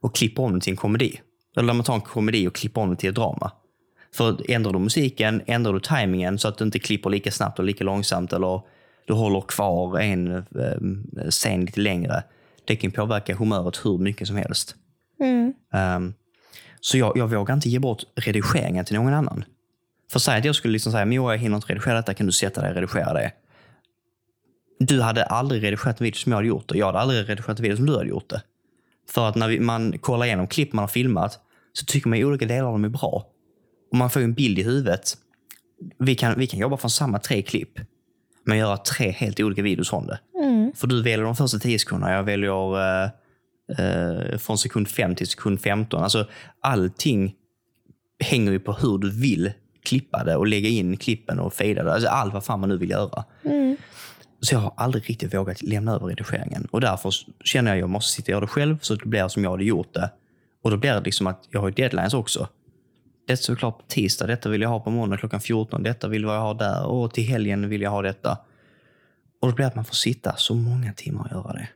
[0.01, 1.20] och klipper om den till en komedi.
[1.57, 3.53] Eller där man tar en komedi och klipper om den till ett drama.
[4.14, 7.64] För ändrar du musiken, ändrar du tajmingen så att du inte klipper lika snabbt och
[7.64, 8.61] lika långsamt eller
[9.07, 12.22] du håller kvar en eh, scen lite längre.
[12.64, 14.74] Det kan påverka humöret hur mycket som helst.
[15.20, 15.53] Mm.
[15.72, 16.14] Ehm,
[16.80, 19.44] så jag, jag vågar inte ge bort redigeringen till någon annan.
[20.10, 22.32] För säg att jag skulle liksom säga, men jag hinner inte redigera detta, kan du
[22.32, 23.32] sätta dig och redigera det?
[24.78, 27.58] Du hade aldrig redigerat en video som jag hade gjort och jag hade aldrig redigerat
[27.58, 28.42] en video som du hade gjort det.
[29.08, 31.40] För att när vi, man kollar igenom klipp man har filmat
[31.72, 33.26] så tycker man olika delar av dem är bra.
[33.90, 35.14] Och man får en bild i huvudet.
[35.98, 37.80] Vi kan, vi kan jobba från samma tre klipp,
[38.44, 40.20] men göra tre helt olika videos från det.
[40.42, 40.72] Mm.
[40.72, 43.10] För du väljer de första 10 sekunderna, jag väljer eh,
[43.78, 46.02] eh, från sekund 5 till sekund 15.
[46.02, 46.26] Alltså,
[46.60, 47.34] allting
[48.24, 49.52] hänger ju på hur du vill
[49.84, 51.92] klippa det och lägga in klippen och fejda det.
[51.92, 53.24] Alltså, allt vad fan man nu vill göra.
[53.44, 53.76] Mm.
[54.40, 56.68] Så jag har aldrig riktigt vågat lämna över redigeringen.
[56.70, 57.12] Och därför
[57.44, 59.44] känner jag att jag måste sitta och göra det själv så att det blir som
[59.44, 60.10] jag hade gjort det.
[60.62, 62.48] Och då blir det liksom att jag har ju deadlines också.
[63.26, 66.22] Detta är såklart på tisdag, detta vill jag ha på måndag klockan 14, detta vill
[66.22, 68.38] jag ha där och till helgen vill jag ha detta.
[69.40, 71.68] Och då blir det att man får sitta så många timmar och göra det.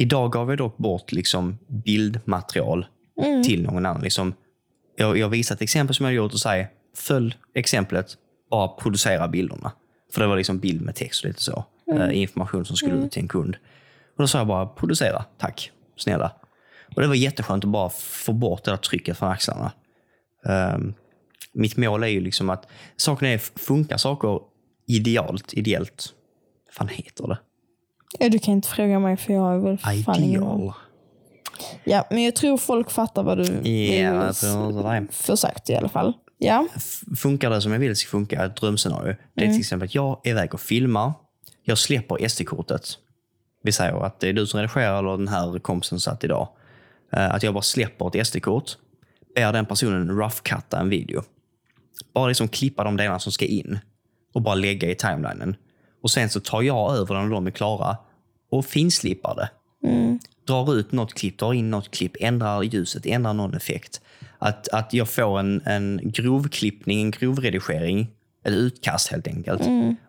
[0.00, 2.86] Idag gav jag dock bort liksom bildmaterial
[3.22, 3.42] Mm.
[3.42, 4.02] till någon annan.
[4.02, 4.34] Liksom,
[4.96, 8.06] jag, jag visar ett exempel som jag gjort och säger följ exemplet,
[8.50, 9.72] bara producera bilderna.
[10.12, 11.64] För det var liksom bild med text och lite så.
[11.92, 13.56] Eh, information som skulle ut till en kund.
[14.16, 16.32] Och då sa jag bara producera, tack, snälla.
[16.96, 19.72] Och det var jätteskönt att bara få bort det där trycket från axlarna.
[20.46, 20.94] Ehm,
[21.52, 24.40] mitt mål är ju liksom att saken är, funkar saker
[24.86, 26.12] idealt, ideellt,
[26.66, 27.38] vad fan heter det?
[28.18, 30.60] Ja, du kan inte fråga mig för jag har väl fan ingen aning.
[30.60, 30.72] Ideal.
[31.84, 35.06] Ja, men jag tror folk fattar vad du Ja, vill jag tror inte det.
[35.12, 36.12] försökt i alla fall.
[36.38, 36.66] Ja.
[37.16, 40.20] Funkar det som jag vill ska funka, ett drömscenario, det är till exempel att jag
[40.24, 41.12] är iväg och filmar.
[41.64, 42.88] Jag släpper SD-kortet.
[43.62, 46.48] Vi säger att det är du som redigerar eller den här kompisen satt idag.
[47.12, 48.70] Eh, Att jag bara släpper ett SD-kort,
[49.34, 51.22] ber den personen roughcutta en video.
[52.14, 53.78] Bara liksom klippa de delarna som ska in
[54.34, 55.56] och bara lägga i timelinen.
[56.02, 57.96] Och sen så tar jag över den när de är klara
[58.50, 59.48] och finslipar det
[60.48, 64.00] drar ut något klipp, drar in något klipp, ändrar ljuset, ändrar någon effekt.
[64.38, 68.10] Att, att jag får en, en grovklippning, en grovredigering,
[68.44, 69.60] ett utkast helt enkelt.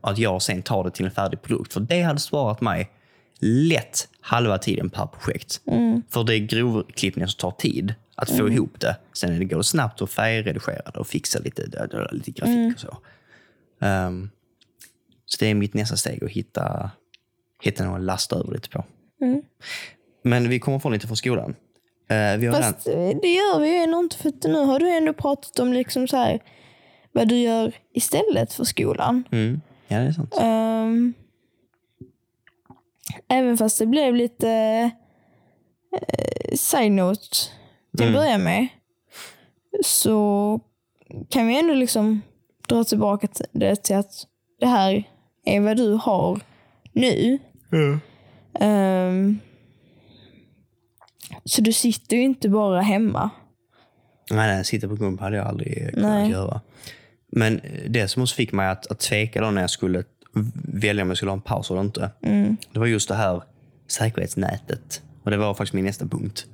[0.01, 1.73] Och att jag sen tar det till en färdig produkt.
[1.73, 2.91] För det hade sparat mig
[3.39, 5.61] lätt halva tiden per projekt.
[6.09, 8.97] För det är grovklippningen som tar tid att få ihop det.
[9.13, 12.97] Sen är det går snabbt att färgredigera det och fixa lite, lite grafik och så.
[13.85, 14.29] Ehm,
[15.25, 16.91] så det är mitt nästa steg att hitta,
[17.61, 18.83] hitta någon att lasta över lite på.
[20.23, 21.55] Men vi kommer få lite från skolan.
[22.09, 24.79] Eh, vi har redan, Fast eh, det gör vi ju ändå inte för nu har
[24.79, 26.39] du ändå pratat om liksom så här,
[27.11, 29.23] vad du gör istället för skolan.
[29.31, 30.35] mm, ja, det är sant.
[30.41, 31.13] Ehm,
[33.27, 34.49] även fast det blev lite
[36.01, 37.21] eh, side note
[37.97, 38.13] till att Mm.
[38.13, 38.67] börja med
[39.85, 40.59] så
[41.29, 42.21] kan vi ändå liksom
[42.67, 44.11] dra tillbaka till det till att
[44.59, 45.03] det här
[45.45, 46.39] är vad du har
[46.93, 47.39] nu.
[48.59, 49.39] Ehm,
[51.45, 53.29] så du sitter ju inte bara hemma.
[54.31, 56.31] Nej, nej, sitta på gump hade jag aldrig kunnat Nej.
[56.31, 56.61] göra.
[57.31, 60.03] Men det som också fick mig att, att tveka då när jag skulle
[60.73, 62.11] välja om jag skulle ha en paus eller inte.
[62.73, 63.43] Det var just det här
[63.87, 65.01] säkerhetsnätet.
[65.23, 66.45] Och det var faktiskt min nästa punkt.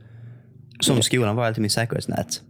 [0.79, 2.41] Som skolan var alltid min säkerhetsnät.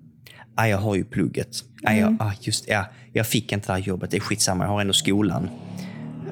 [0.55, 1.63] Ah, jag har ju plugget.
[1.83, 4.11] Ah, jag, ah, just, ja, jag fick inte det här jobbet.
[4.11, 5.49] Det är skitsamma, jag har ändå skolan.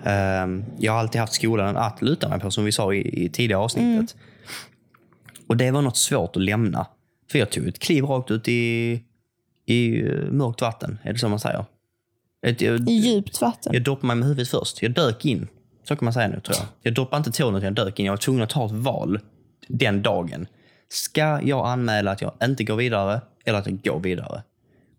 [0.03, 3.29] Ehm, jag har alltid haft skolan att luta mig på, som vi sa i, i
[3.29, 4.15] tidigare avsnittet.
[5.47, 6.87] Och det var något svårt att lämna.
[7.31, 9.03] För jag tog ett kliv rakt ut i,
[9.65, 10.99] i eh, mörkt vatten.
[11.03, 11.65] Är det så man säger?
[12.45, 13.73] Ett, jag, I djupt vatten.
[13.73, 14.81] jag doppade mig med huvudet först.
[14.81, 15.47] Jag dök in.
[15.83, 16.67] Så kan man säga nu tror jag.
[16.81, 18.05] Jag doppade inte tårna utan jag dök in.
[18.05, 19.19] Jag var tvungen att ta ett val
[19.67, 20.47] den dagen.
[20.89, 24.43] Ska jag anmäla att jag inte går vidare eller att jag går vidare?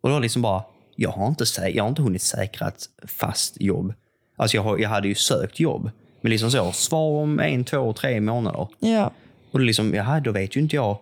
[0.01, 0.65] Och då liksom bara,
[0.97, 1.45] jag har inte,
[1.75, 3.95] jag har inte hunnit säkra ett fast jobb.
[4.37, 5.91] Alltså jag, jag hade ju sökt jobb.
[6.21, 8.69] Men liksom så, svar om en, två, tre månader.
[8.79, 9.13] Ja.
[9.51, 10.99] Och det liksom, jaha, då vet ju inte jag.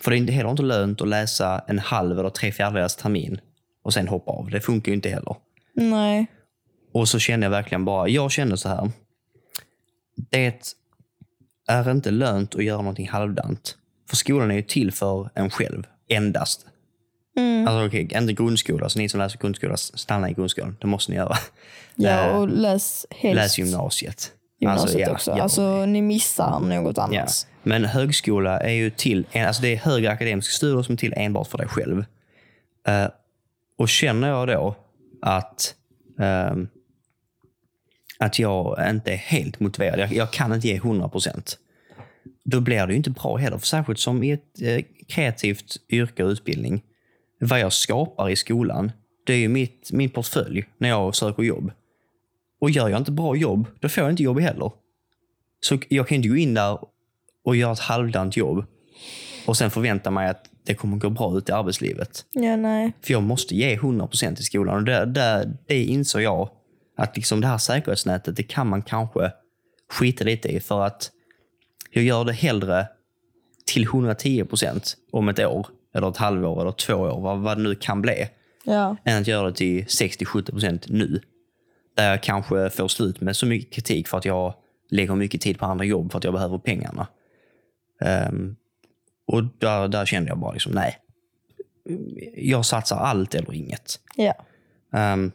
[0.00, 3.40] För det är heller inte lönt att läsa en halv eller tre fjärdedelars termin
[3.82, 4.50] och sen hoppa av.
[4.50, 5.36] Det funkar ju inte heller.
[5.74, 6.26] Nej.
[6.92, 8.90] Och så kände jag verkligen bara, jag kände så här.
[10.30, 10.72] Det
[11.66, 13.76] är inte lönt att göra någonting halvdant.
[14.08, 16.66] För skolan är ju till för en själv, endast.
[17.36, 17.68] Mm.
[17.68, 20.76] Alltså okej, inte grundskola, så ni som läser grundskola, stanna i grundskolan.
[20.80, 21.36] Det måste ni göra.
[21.98, 24.32] Ja, Eh, och läs helst Läs gymnasiet.
[24.60, 25.30] gymnasiet Alltså, ja, också.
[25.30, 25.42] ja.
[25.42, 27.02] Alltså, ni missar något Ja.
[27.02, 27.46] annat.
[27.62, 31.48] Men högskola är ju till, alltså det är högre akademiska studier som är till enbart
[31.48, 32.04] för dig själv.
[32.88, 33.06] Eh,
[33.78, 34.76] och känner jag då
[35.22, 35.74] att,
[36.20, 36.68] ehm,
[38.18, 41.58] att jag inte är helt motiverad, jag, jag kan inte ge 100 procent,
[42.44, 43.58] då blir det ju inte bra heller.
[43.58, 46.82] Särskilt som i ett eh, kreativt yrke och utbildning.
[47.38, 48.92] Vad jag skapar i skolan,
[49.26, 51.70] det är ju mitt, min portfölj när jag söker jobb.
[52.60, 54.72] Och gör jag inte bra jobb, då får jag inte jobb heller.
[55.60, 56.78] Så jag kan inte gå in där
[57.44, 58.64] och göra ett halvdant jobb
[59.46, 62.24] och sen förvänta mig att det kommer gå bra ut i arbetslivet.
[62.30, 62.92] Ja, nej.
[63.02, 64.76] För jag måste ge 100% i skolan.
[64.76, 66.50] Och det, det, det insåg jag
[66.96, 69.32] att liksom det här säkerhetsnätet, det kan man kanske
[69.92, 70.60] skita lite i.
[70.60, 71.10] För att
[71.90, 72.86] jag gör det hellre
[73.66, 75.66] till 110% om ett år,
[75.96, 78.28] eller ett halvår, eller två år, vad, vad det nu kan bli,
[78.64, 78.96] Ja.
[79.04, 81.20] än att göra det till 60-70% nu.
[81.94, 84.54] Där jag kanske får slut med så mycket kritik för att jag
[84.90, 87.06] lägger mycket tid på andra jobb för att jag behöver pengarna.
[88.00, 88.56] Ehm,
[89.26, 90.98] och där, där kände jag bara liksom, nej.
[92.36, 94.00] Jag satsar allt eller inget.
[94.16, 94.34] Ja.
[94.92, 95.32] Ehm,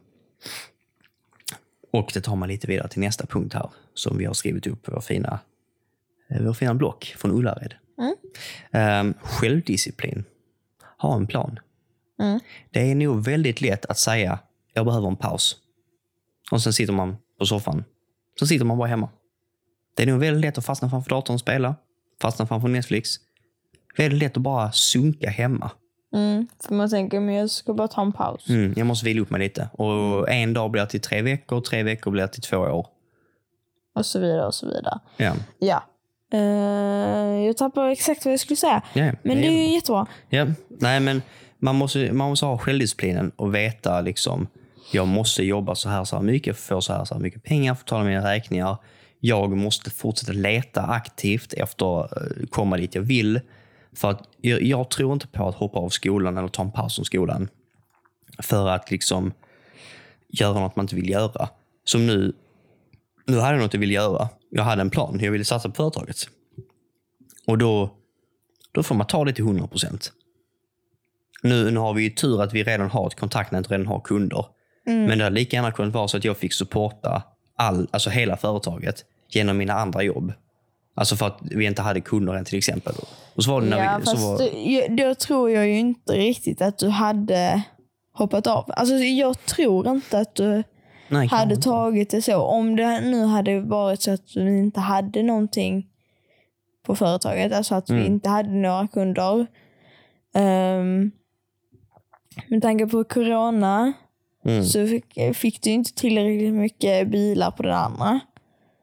[1.92, 4.82] och det tar mig lite vidare till nästa punkt här som vi har skrivit upp
[4.84, 5.40] på vår fina,
[6.30, 7.74] eh, vår fina block från Ullared.
[7.98, 8.16] Mm.
[8.72, 10.24] Ehm, självdisciplin.
[11.02, 11.60] Ha en plan.
[12.20, 12.40] Mm.
[12.72, 14.40] Det är nog väldigt lätt att säga
[14.74, 15.56] jag behöver en paus.
[16.52, 17.84] Och sen sitter man på soffan.
[18.40, 19.10] Sen sitter man bara hemma.
[19.96, 21.76] Det är nog väldigt lätt att fastna framför datorn och spela.
[22.22, 23.10] Fastna framför Netflix.
[23.98, 25.72] Väldigt lätt att bara sunka hemma.
[26.14, 26.48] Mm.
[26.60, 28.50] För man tänker, men jag ska bara ta en paus.
[28.50, 29.70] Mm, jag måste vila upp mig lite.
[29.74, 32.88] Och en dag blir till tre veckor, tre veckor blir till två år.
[33.96, 35.00] Och så vidare och så vidare.
[35.18, 35.84] Ja, Ja.
[36.32, 38.82] Eh, jag tappar exakt vad jag skulle säga.
[38.94, 40.08] ja, Men det är ju jättebra.
[40.30, 41.22] Ja, nej men
[41.60, 44.48] man måste, man måste ha självdisciplinen och veta liksom,
[44.92, 47.76] jag måste jobba så här så här mycket, få så här så här mycket pengar,
[47.76, 48.78] få betala mina räkningar.
[49.20, 53.40] Jag måste fortsätta leta aktivt efter att eh, komma dit jag vill.
[53.96, 56.96] För att jag, jag tror inte på att hoppa av skolan eller ta en paus
[56.96, 57.50] från skolan.
[58.40, 59.34] För att liksom
[60.28, 61.50] göra något man inte vill göra.
[61.84, 62.34] Som nu,
[63.26, 64.30] nu hade jag något jag ville göra.
[64.52, 65.20] Jag hade en plan.
[65.22, 66.18] Jag ville satsa på företaget.
[67.48, 67.90] Och då,
[68.72, 70.12] då får man ta det till 100 procent.
[71.44, 74.00] Nu, nu har vi ju tur att vi redan har ett kontaktnät och redan har
[74.00, 74.46] kunder.
[74.86, 77.24] Men det hade lika gärna kunnat vara så att jag fick supporta
[77.56, 80.34] all, alltså hela företaget genom mina andra jobb.
[80.96, 82.94] Alltså för att vi inte hade kunder än till exempel.
[83.36, 86.14] Och så var det när Ja, vi, så var, du- då tror jag ju inte
[86.14, 87.62] riktigt att du hade
[88.14, 88.66] hoppat av.
[88.76, 90.64] Alltså, jag tror inte att du
[91.12, 91.64] nej, hade inte.
[91.70, 92.38] tagit det så.
[92.42, 95.88] Om det nu hade varit så att du inte hade någonting
[96.84, 98.06] på företaget, alltså att vi Mm.
[98.14, 99.48] inte hade några kunder.
[100.34, 101.12] Um,
[102.48, 103.94] med tanke på corona
[104.46, 104.64] Mm.
[104.64, 108.20] så fick, fick du inte tillräckligt mycket bilar på den andra.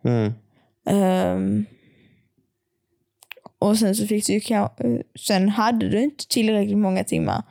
[0.04, 0.32] Mm.
[0.86, 1.66] Ehm,
[3.58, 4.68] och sen så fick du eh,
[5.26, 7.42] sen hade du inte tillräckligt många timmar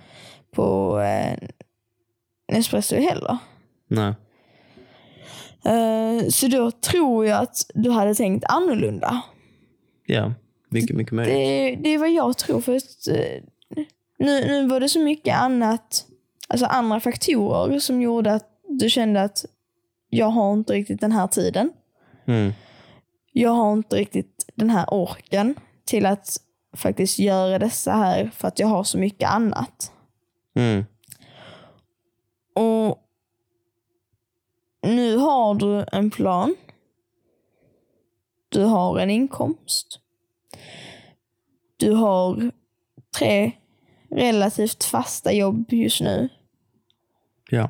[0.52, 1.48] på uh,
[2.52, 3.38] Nespresso heller.
[3.88, 4.14] Nej.
[5.68, 9.22] Eh, så då tror jag att du hade tänkt annorlunda.
[10.06, 10.34] Ja,
[10.70, 11.36] mycket, mycket möjligt.
[11.36, 12.62] Det, det är vad jag tror.
[12.62, 13.44] För att, eh,
[14.20, 16.06] nu, nu var det så mycket annat
[16.48, 19.46] alltså andra faktorer som gjorde att du kände att
[20.10, 21.72] jag har inte riktigt den här tiden.
[22.28, 22.54] Mm.
[23.34, 25.56] Jag har inte riktigt den här orken
[25.86, 26.38] till att
[26.76, 29.92] faktiskt göra dessa här för att jag har så mycket annat.
[30.56, 30.86] Mm.
[32.56, 33.04] Och
[34.96, 36.56] nu har du en plan.
[38.50, 40.00] Du har en inkomst.
[41.78, 42.52] Du har
[43.18, 43.52] tre
[44.12, 46.30] relativt fasta jobb just nu.
[47.50, 47.70] Ja.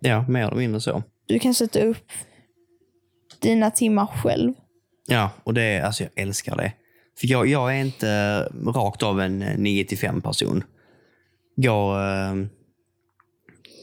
[0.00, 1.02] Ja, mer eller mindre så.
[1.26, 2.12] Du kan sätta upp
[3.40, 4.54] dina timmar själv.
[5.06, 6.72] Ja, och det, alltså jag älskar det.
[7.20, 10.64] För jag, jag är inte rakt av en 9 till 5 person.
[11.54, 12.34] Jag, eh,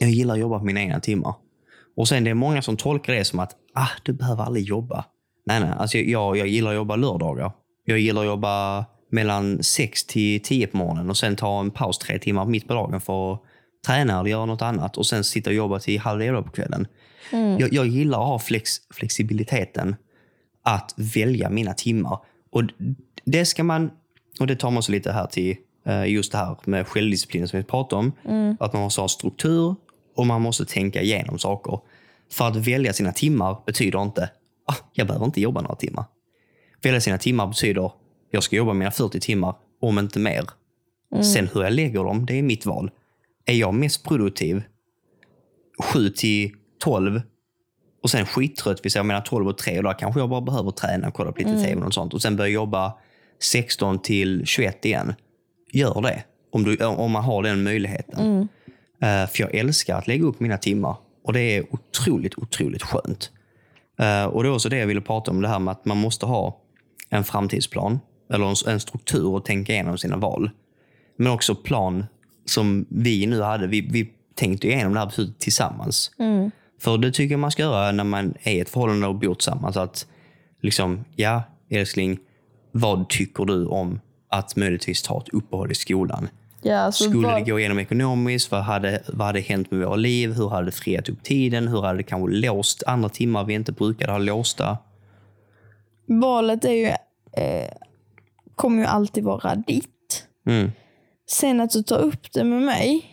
[0.00, 1.34] jag gillar att jobba på mina egna timmar.
[1.96, 5.04] Och sen det är många som tolkar det som att ah, du behöver aldrig jobba.
[5.46, 5.70] Nej, nej.
[5.78, 7.52] Alltså jag, jag gillar att jobba lördagar.
[7.84, 11.98] Jag gillar att jobba mellan 6 till 10 på morgonen och sen ta en paus
[11.98, 13.42] tre timmar mitt på dagen för att
[13.86, 16.86] träna eller göra något annat och sen sitta och jobba till halv elva på kvällen.
[17.58, 19.96] Jag, jag gillar att ha flex, flexibiliteten
[20.62, 22.18] att välja mina timmar.
[22.50, 22.62] Och
[23.24, 23.90] det ska man,
[24.40, 27.56] och det tar man så lite här till eh, just det här med självdisciplin som
[27.56, 28.12] vi pratade om.
[28.60, 29.74] Att man måste ha struktur
[30.20, 31.80] och man måste tänka igenom saker.
[32.32, 34.30] För att välja sina timmar betyder inte
[34.66, 36.04] ah, jag behöver inte jobba några timmar.
[36.82, 37.92] Välja sina timmar betyder
[38.30, 40.44] jag ska jobba mina 40 timmar, om inte mer.
[41.34, 42.90] Sen hur jag lägger dem, det är mitt val.
[43.46, 44.62] Är jag mest produktiv
[45.78, 47.22] 7 till 12
[48.02, 51.08] och sen skittrött vid mellan 12 och 3 och då kanske jag bara behöver träna
[51.08, 52.14] och kolla på lite tv och sånt.
[52.14, 52.92] Och sen börja jobba
[53.42, 55.14] 16 till 21 igen.
[55.72, 56.24] Gör det.
[56.52, 58.40] Om, du, om man har den möjligheten.
[58.40, 58.46] Eh,
[59.00, 60.96] för jag älskar att lägga upp mina timmar.
[61.24, 63.30] Och det är otroligt, otroligt skönt.
[63.98, 65.96] Eh, och det är också det jag ville prata om, det här med att man
[65.96, 66.60] måste ha
[67.10, 68.00] en framtidsplan.
[68.32, 70.50] Eller en, struktur och tänka igenom sina val.
[71.16, 72.04] Men också plan
[72.44, 73.66] som vi nu hade.
[73.66, 76.10] Vi, vi tänkte igenom det här beslutet tillsammans.
[76.80, 79.34] För det tycker jag man ska göra när man är i ett förhållande och bor
[79.34, 79.76] tillsammans.
[79.76, 80.06] Att
[80.62, 82.18] liksom, ja älskling,
[82.72, 86.28] vad tycker du om att möjligtvis ta ett uppehåll i skolan?
[86.62, 88.50] Ja, alltså Skulle vad- det gå igenom ekonomiskt?
[88.50, 90.32] Vad hade, vad hade hänt med våra liv?
[90.32, 91.68] Hur hade det friat upp tiden?
[91.68, 94.78] Hur hade det kanske låst andra timmar vi inte brukade ha låsta?
[96.06, 96.86] Valet är ju,
[97.42, 97.70] eh,
[98.54, 100.26] kommer ju alltid vara ditt.
[100.46, 100.72] Mm.
[101.30, 103.04] Sen att du tar upp det med mig,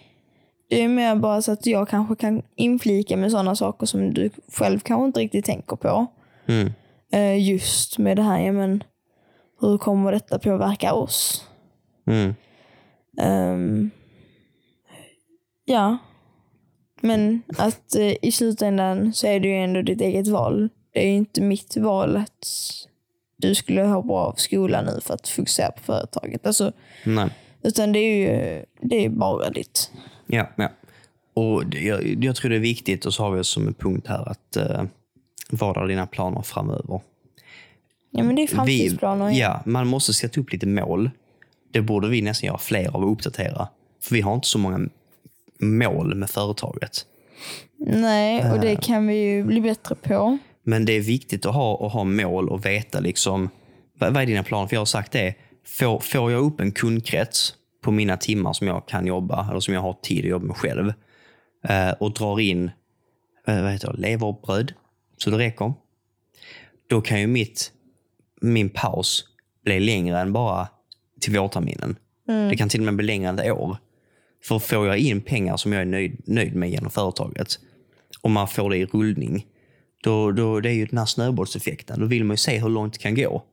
[0.70, 4.30] det är mer bara så att jag kanske kan inflika med sådana saker som du
[4.54, 6.06] själv kanske inte riktigt tänker på.
[6.48, 6.72] Mm.
[7.12, 8.84] Eh, just med det här, ja, men,
[9.62, 11.46] hur kommer detta påverka oss?
[12.08, 12.36] Mm.
[13.22, 13.90] Ehm,
[15.66, 15.98] ja,
[17.02, 20.70] men att eh, i slutändan så är det ju ändå ditt eget val.
[20.94, 22.48] Det är ju inte mitt val att
[23.38, 26.46] du skulle ha bra av skolan nu för att fokusera på företaget.
[26.48, 26.72] Alltså,
[27.06, 27.30] Nej.
[27.64, 29.92] utan det är ju det är bara ditt.
[30.28, 30.70] Ja, ja.
[31.34, 34.08] Och det- jag, jag tror det är viktigt, och så har vi som en punkt
[34.08, 34.84] här, att uh,
[35.50, 37.02] vad är dina planer framöver?
[38.12, 39.30] Ja, men det är framtidsplaner.
[39.30, 41.10] Vi, ja, man måste sätta upp lite mål.
[41.72, 43.68] Det borde vi nästan göra fler av och uppdatera.
[44.02, 44.90] För vi har inte så många
[45.60, 47.06] mål med företaget.
[47.80, 50.38] Nej, och det kan vi ju bli bättre på.
[50.64, 53.50] Men det är viktigt att ha, att ha mål och veta liksom,
[54.00, 54.68] vad, vad är dina planer?
[54.68, 57.54] För jag har sagt det, får, får jag upp en kundkrets
[57.84, 60.58] på mina timmar som jag kan jobba, eller som jag har tid att jobba med
[60.58, 60.94] själv,
[61.68, 62.72] eh, och drar in
[63.48, 64.74] eh, vad heter det, leverbröd,
[65.18, 65.74] så det räcker.
[66.90, 67.72] Då kan ju mitt,
[68.42, 69.26] min paus
[69.64, 70.68] bli längre än bara
[71.20, 71.96] till vårterminen.
[72.50, 73.78] Det kan till och med bli längre än ett år.
[74.44, 77.60] För får jag in pengar som jag är nöjd, nöjd med genom företaget,
[78.22, 79.46] och man får det i rullning,
[80.04, 82.00] då, då, det är ju den här snöbollseffekten.
[82.00, 83.44] Då vill man ju se hur långt det kan gå.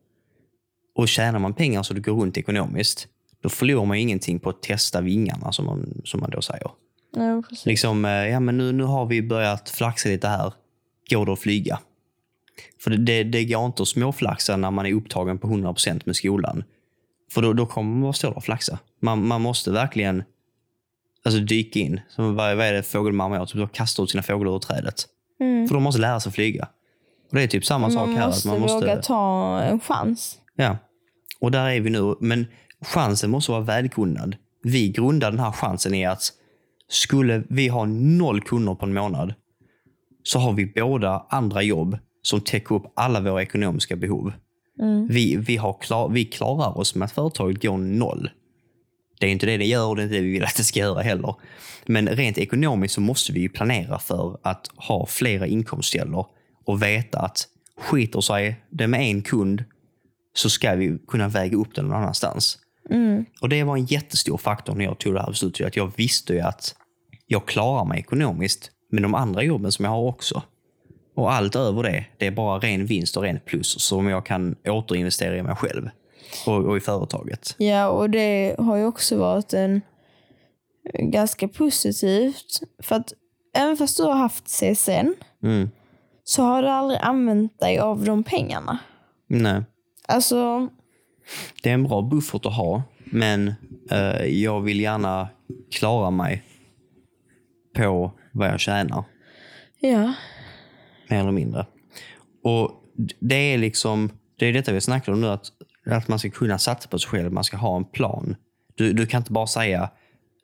[0.94, 3.08] Och tjänar man pengar så det går runt ekonomiskt,
[3.40, 6.70] då förlorar man ju ingenting på att testa vingarna, som man, som man då säger.
[7.16, 7.66] Ja, precis.
[7.66, 10.52] Liksom, eh, ja, men nu, nu har vi börjat flaxa lite här.
[11.10, 11.78] Går det att flyga?
[12.80, 16.16] För det, det, det går inte att småflaxa när man är upptagen på 100% med
[16.16, 16.64] skolan.
[17.34, 18.78] För då, då kommer man bara stå där och flaxa.
[19.00, 20.24] Man, man måste verkligen
[21.24, 22.00] alltså, dyka in.
[22.08, 23.46] Som, vad, vad är det fågelmamma gör?
[23.46, 24.94] Typ, då kastar ut sina fåglar ur trädet.
[25.40, 25.68] Mm.
[25.68, 26.68] För de måste lära sig flyga.
[27.30, 28.26] Och det är typ samma sak Man här.
[28.26, 30.38] måste, att man måste våga ta en chans.
[30.56, 30.76] Ja,
[31.40, 32.14] och där är vi nu.
[32.20, 32.46] Men
[32.80, 34.36] chansen måste vara välgrundad.
[34.62, 36.32] Vi grundar den här chansen i att
[36.88, 39.34] skulle vi ha noll kunder på en månad
[40.22, 44.32] så har vi båda andra jobb som täcker upp alla våra ekonomiska behov.
[45.08, 48.30] Vi, vi, har klar, vi klarar oss med att företaget går noll.
[49.20, 50.64] Det är inte det det gör och det är inte det vi vill att det
[50.64, 51.34] ska göra heller.
[51.86, 56.26] Men rent ekonomiskt så måste vi planera för att ha flera inkomstkällor
[56.64, 57.48] och veta att
[57.78, 59.64] skiter sig det med en kund
[60.34, 62.58] så ska vi kunna väga upp det någon annanstans.
[62.90, 63.24] Mm.
[63.40, 65.66] Och det var en jättestor faktor när jag tog det här beslutet.
[65.66, 66.74] Att jag visste ju att
[67.26, 70.42] jag klarar mig ekonomiskt med de andra jobben som jag har också.
[71.14, 74.56] Och allt över det, det är bara ren vinst och ren plus som jag kan
[74.68, 75.88] återinvestera i mig själv
[76.46, 77.54] och, och i företaget.
[77.58, 79.80] Ja, och det har ju också varit en
[80.98, 82.60] ganska positivt.
[82.82, 83.12] För att
[83.56, 85.70] även fast du har haft CSN Mm.
[86.24, 88.78] så har du aldrig använt dig av de pengarna.
[89.26, 89.62] Nej.
[90.08, 90.68] Alltså,
[91.62, 93.54] Det är en bra buffert att ha, men
[93.90, 95.28] eh, jag vill gärna
[95.70, 96.42] klara mig
[97.76, 99.04] på vad jag tjänar.
[99.80, 100.12] ja
[101.08, 101.66] mer eller mindre.
[102.42, 102.70] Och
[103.20, 105.46] det är liksom, det är detta vi snackar om nu, att,
[105.86, 108.36] att man ska kunna satsa på sig själv, man ska ha en plan.
[108.74, 109.90] Du, du kan inte bara säga,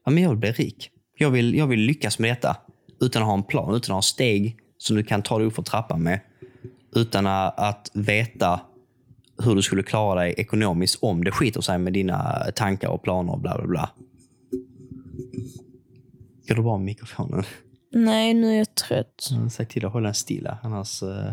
[0.05, 0.91] ja, men jag vill bli rik.
[1.19, 2.57] Jag vill, jag vill lyckas med detta.
[3.01, 5.55] Utan att ha en plan, utan att ha steg som du kan ta dig upp
[5.55, 6.21] för trappan med.
[6.95, 8.61] Utan att, veta
[9.45, 13.33] hur du skulle klara dig ekonomiskt om det skiter sig med dina tankar och planer
[13.33, 13.91] och bla bla bla.
[16.49, 17.45] Går det bra med mikrofonen?
[17.93, 19.30] Nej, nu är jag trött.
[19.30, 21.32] Har sagt till att hålla den stilla, annars uh,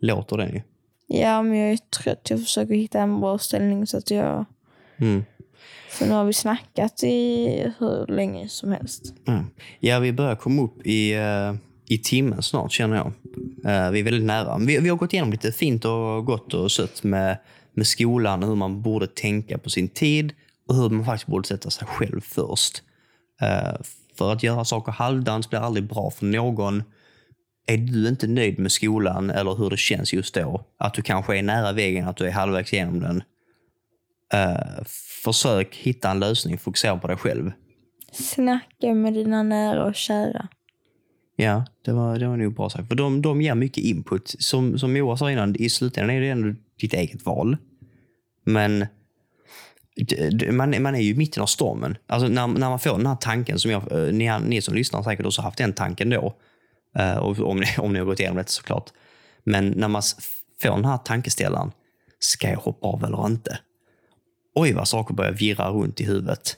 [0.00, 0.62] låter den ju.
[1.06, 2.30] Ja, men jag är trött.
[2.30, 4.44] Jag försöker hitta en bra ställning så att jag...
[4.96, 5.24] Mm.
[5.88, 9.14] För nu har vi snackat i hur länge som helst.
[9.26, 9.44] Mm.
[9.80, 11.56] Ja, vi börjar komma upp i, uh,
[11.88, 13.06] i timmen snart, känner jag.
[13.06, 14.58] Uh, vi är väldigt nära.
[14.58, 17.38] Vi, vi har gått igenom lite fint och gott och sött med,
[17.72, 20.32] med skolan hur man borde tänka på sin tid
[20.68, 22.82] och hur man faktiskt borde sätta sig själv först.
[23.42, 23.80] Uh,
[24.18, 26.82] för att göra saker halvdant blir aldrig bra för någon.
[27.66, 31.38] Är du inte nöjd med skolan eller hur det känns just då, att du kanske
[31.38, 33.22] är nära vägen, att du är halvvägs igenom den,
[34.34, 34.84] uh,
[35.24, 37.52] försök hitta en lösning, fokusera på dig själv.
[38.12, 40.48] Snacka med dina nära och kära.
[41.36, 42.88] Ja, det var, det var nog bra sagt.
[42.88, 44.34] För de, de ger mycket input.
[44.38, 47.56] Som, som Moa sa innan, i slutändan är det ändå ditt eget val.
[48.44, 48.86] Men
[50.50, 51.96] man, man är ju i mitten av stormen.
[52.06, 54.98] Alltså när, när man får den här tanken, som jag, eh, ni, ni som lyssnar
[54.98, 56.34] har säkert också haft den tanken då.
[56.98, 58.90] Eh, och om, ni, om ni har gått igenom det såklart.
[59.44, 60.02] Men när man
[60.62, 61.72] får den här tankeställaren,
[62.18, 63.58] ska jag hoppa av eller inte?
[64.54, 66.56] Oj, vad saker börjar virra runt i huvudet.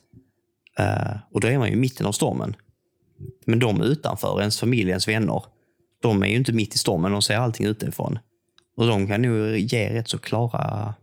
[0.78, 2.57] Eh, och då är man ju i mitten av stormen.
[3.45, 5.43] Men de utanför, ens familj, ens vänner,
[6.03, 7.12] de är ju inte mitt i stormen.
[7.12, 8.18] De ser allting utifrån.
[8.76, 10.95] Och de kan nog ge rätt så klara,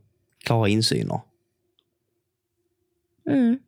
[0.43, 1.21] klara insyner.
[3.29, 3.59] Mm.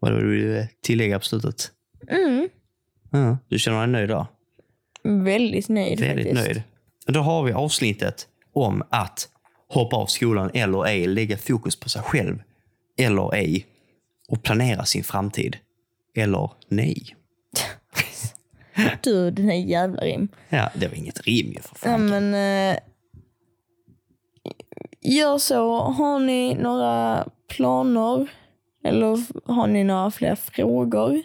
[0.00, 1.70] Vad vill du tillägga på slutet?
[2.08, 2.48] Mm.
[3.10, 4.26] Ja, du känner dig nöjd då?
[5.02, 6.46] Väldigt nöjd Väldigt faktiskt.
[6.46, 6.62] nöjd.
[7.06, 9.28] Då har vi avsnittet om att
[9.68, 12.42] hoppa av skolan eller ej, lägga fokus på sig själv
[12.98, 13.66] eller ej
[14.28, 15.56] och planera sin framtid.
[16.14, 17.02] Eller nej.
[19.02, 20.28] Du, den här jävla rim.
[20.48, 22.06] Ja, det var inget rim ju för Ja, fan.
[22.06, 22.34] men,
[22.74, 22.78] eh,
[25.00, 25.78] gör så.
[25.80, 28.28] Har ni några planer
[28.84, 29.18] eller
[29.52, 31.22] har ni några fler frågor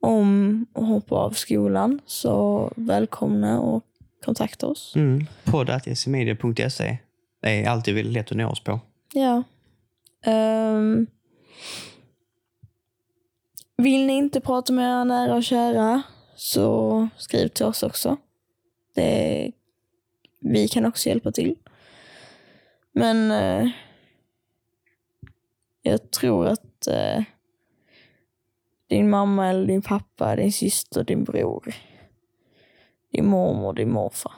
[0.00, 3.84] om att hoppa av skolan så välkomna och
[4.24, 4.92] kontakta oss.
[4.96, 5.26] Mm.
[5.44, 6.98] Podd.smedia.se
[7.42, 8.80] är alltid väldigt lätt att nå oss på.
[9.12, 9.42] Ja.
[10.24, 11.06] Ehm,
[13.76, 16.02] vill ni inte prata med era nära och kära
[16.36, 18.16] så skriv till oss också.
[18.94, 19.50] Det,
[20.40, 21.56] vi kan också hjälpa till.
[22.92, 23.70] Men eh,
[25.82, 27.22] jag tror att eh,
[28.88, 31.74] din mamma eller din pappa, din syster, din bror,
[33.12, 34.32] din mormor, din morfar.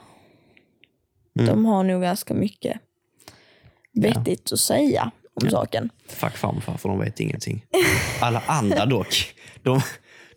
[1.39, 1.47] Mm.
[1.47, 2.81] De har nog ganska mycket
[3.93, 5.91] vettigt att säga om saken.
[6.07, 7.65] Fuck farmor farfar, de vet ingenting.
[8.21, 9.81] Alla andra dock, de,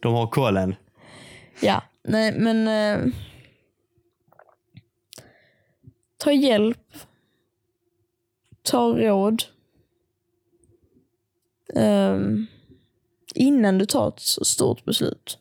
[0.01, 0.75] de har kollen.
[1.61, 3.13] Ja, nej men eh,
[6.17, 6.93] ta hjälp.
[8.67, 9.43] Ta råd.
[11.75, 12.45] Ehm,
[13.35, 15.39] innan du tar ett så stort beslut.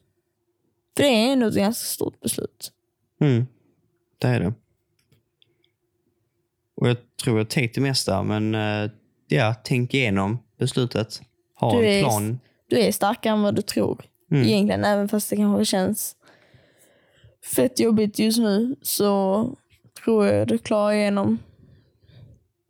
[0.97, 2.73] För det är ändå ett ganska stort beslut.
[3.21, 3.47] Mm.
[4.19, 4.55] Det är det.
[6.77, 8.91] Och jag tror jag tänkte det mesta, men eh,
[9.29, 11.21] ja, tänk igenom beslutet.
[11.61, 12.41] Ha Du en är- plan.
[12.69, 14.05] Du är starkare än vad du tror.
[14.31, 14.47] Mm.
[14.47, 16.17] Egentligen, även fast det kanske känns
[17.57, 19.51] fett jobbigt just nu så
[20.05, 21.39] tror jag du klarar igenom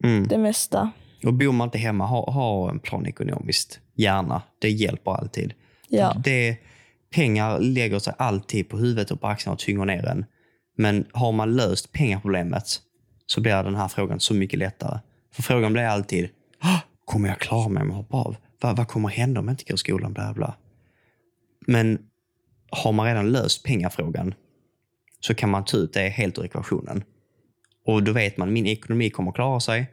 [0.06, 0.28] Mm.
[0.28, 0.90] det mesta.
[1.24, 3.80] Och bor man inte hemma, ha, ha en plan ekonomiskt.
[3.94, 4.42] Gärna.
[4.58, 5.54] Det hjälper alltid.
[5.88, 6.16] Ja.
[6.24, 6.56] Det,
[7.14, 10.24] pengar lägger sig alltid på huvudet och på axlarna och tynger ner en.
[10.76, 12.64] Men har man löst pengaproblemet
[13.26, 14.98] så blir den här frågan så mycket lättare.
[15.32, 16.28] För frågan blir alltid,
[16.60, 18.36] "Ah, kommer jag klara mig om jag hoppar av?
[18.60, 20.12] Vad, vad kommer hända om jag inte går i skolan?
[20.12, 20.54] Bla, bla.
[21.66, 21.98] Men
[22.70, 24.34] har man redan löst pengafrågan
[25.20, 27.04] så kan man ta ut det helt ur ekvationen.
[27.86, 29.86] Och då vet man, min ekonomi kommer klara sig.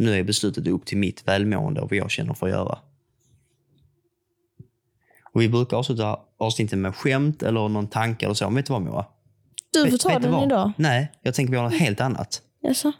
[0.00, 2.78] Nu är beslutet upp till mitt välmående och vad jag känner för att göra.
[5.32, 8.44] Och vi brukar avsluta avsnittet med skämt eller någon tanke eller så.
[8.44, 9.06] Men vet du vad Moa?
[9.72, 10.44] Du får ta vet den vad?
[10.44, 10.72] idag.
[10.76, 12.42] Nej, jag tänker vi har något helt annat.
[12.62, 12.92] Jaså?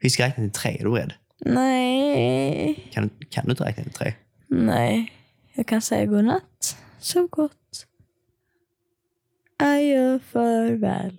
[0.00, 0.76] Vi ska räkna till tre.
[0.80, 1.12] Är du beredd?
[1.38, 2.88] Nej.
[2.92, 4.14] Kan, kan du inte räkna till tre?
[4.48, 5.12] Nej.
[5.54, 6.76] Jag kan säga godnatt.
[6.98, 7.86] Sov gott.
[9.58, 11.18] Adjö farväl.